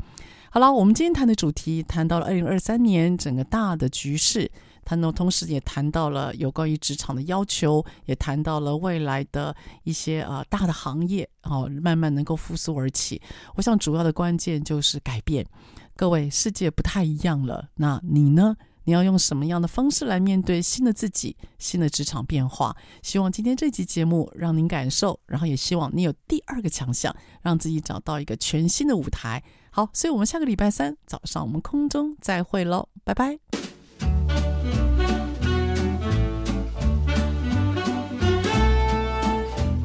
[0.50, 4.52] 好了，我们今天谈的主题谈到了二零二三年整个大的局势。
[4.88, 13.22] 他呢，同时也谈到了有关于职场的要求，也谈到了未来的一些呃大的行业，哦，慢慢能够复苏而起。
[13.56, 15.46] 我想主要的关键就是改变。
[15.94, 18.56] 各位，世界不太一样了，那你呢？
[18.86, 22.74] 你要用什么样的方式来面对新的自己、新的职场变化？
[23.04, 29.44] 希望今天这集节目让您感受，然后也希望你有第二个强项，让自己找到一个全新的舞台。
[29.72, 33.67] 好，所以我们下个礼拜三早上我们空中再会喽，拜拜。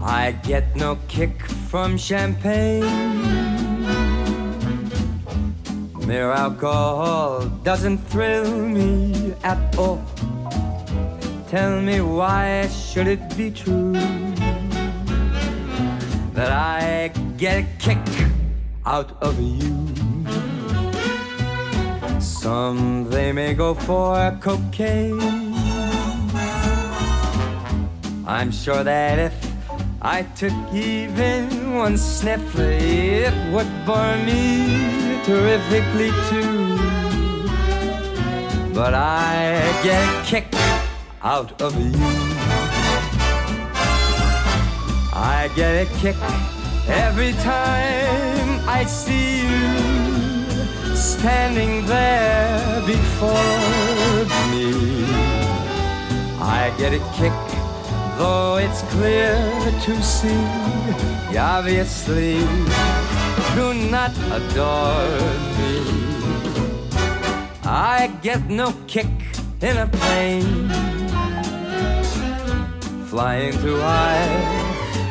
[0.04, 1.40] I get no kick
[1.70, 2.82] from champagne.
[6.06, 10.02] Mere alcohol doesn't thrill me at all.
[11.48, 13.92] Tell me why should it be true
[16.34, 17.98] that I get a kick
[18.84, 19.86] out of you?
[22.20, 25.20] Some they may go for cocaine.
[28.26, 29.51] I'm sure that if
[30.04, 36.76] I took even one sniff, it would bore me terrifically too.
[38.74, 40.48] But I get a kick
[41.22, 41.92] out of you.
[45.14, 46.16] I get a kick
[46.88, 55.04] every time I see you standing there before me.
[56.40, 57.61] I get a kick
[58.18, 59.34] Though it's clear
[59.84, 60.44] to see,
[61.36, 62.38] obviously
[63.54, 65.20] do not adore
[65.58, 65.74] me.
[67.64, 69.06] I get no kick
[69.60, 70.68] in a plane,
[73.06, 74.62] flying too high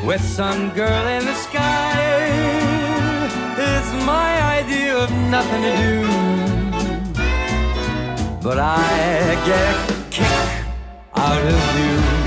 [0.06, 2.72] with some girl in the sky
[3.58, 6.02] is my idea of nothing to do.
[8.42, 10.66] But I get a kick
[11.16, 12.21] out of you.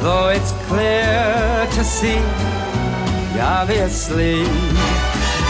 [0.00, 2.20] Though it's clear to see.
[3.34, 4.42] You obviously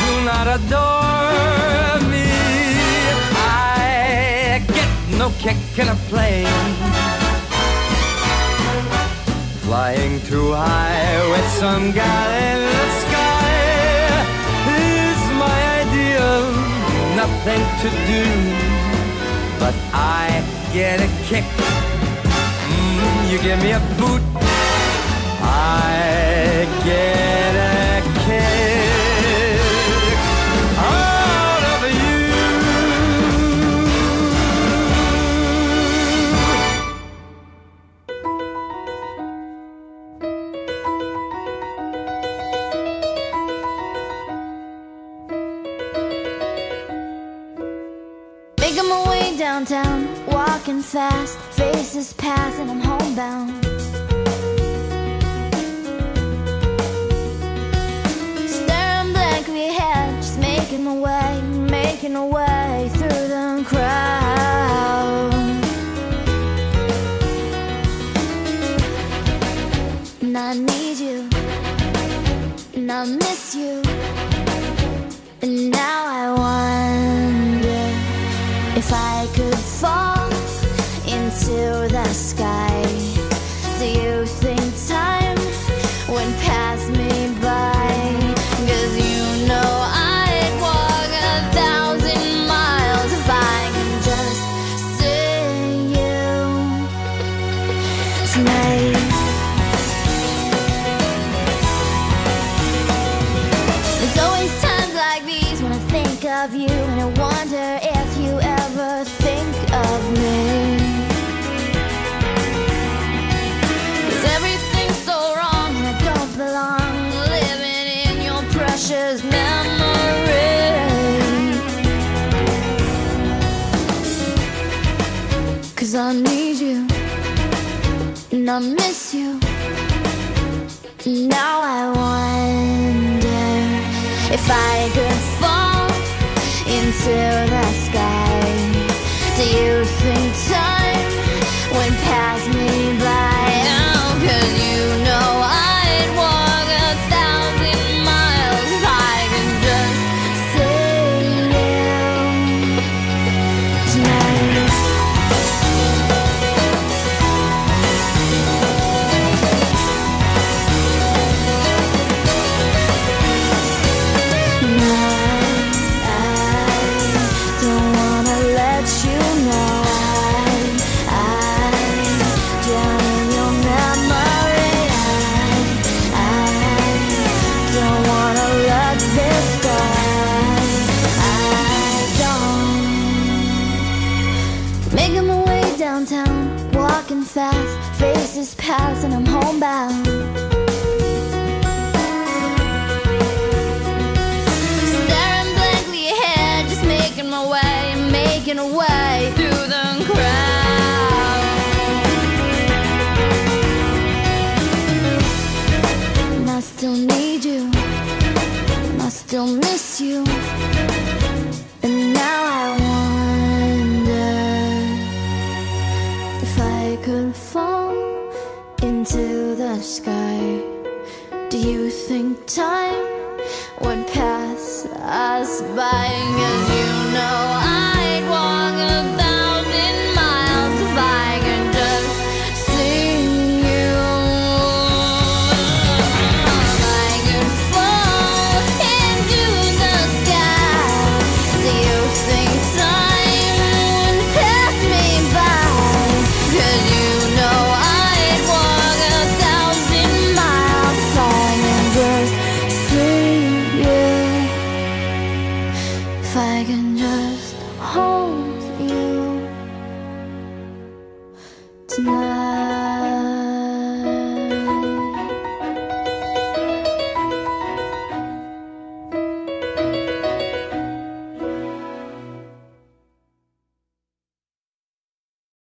[0.02, 2.26] do not adore me.
[3.38, 6.46] I get no kick in a plane.
[9.64, 13.56] Flying too high with some guy in the sky
[14.76, 16.42] is my ideal.
[17.16, 18.24] nothing to do,
[19.58, 21.85] but I get a kick
[23.36, 24.22] you give me a boot,
[25.42, 28.46] I get a kick
[30.78, 32.26] out of you.
[48.60, 52.85] Making my way downtown, walking fast, faces passing, I'm
[62.16, 62.55] away.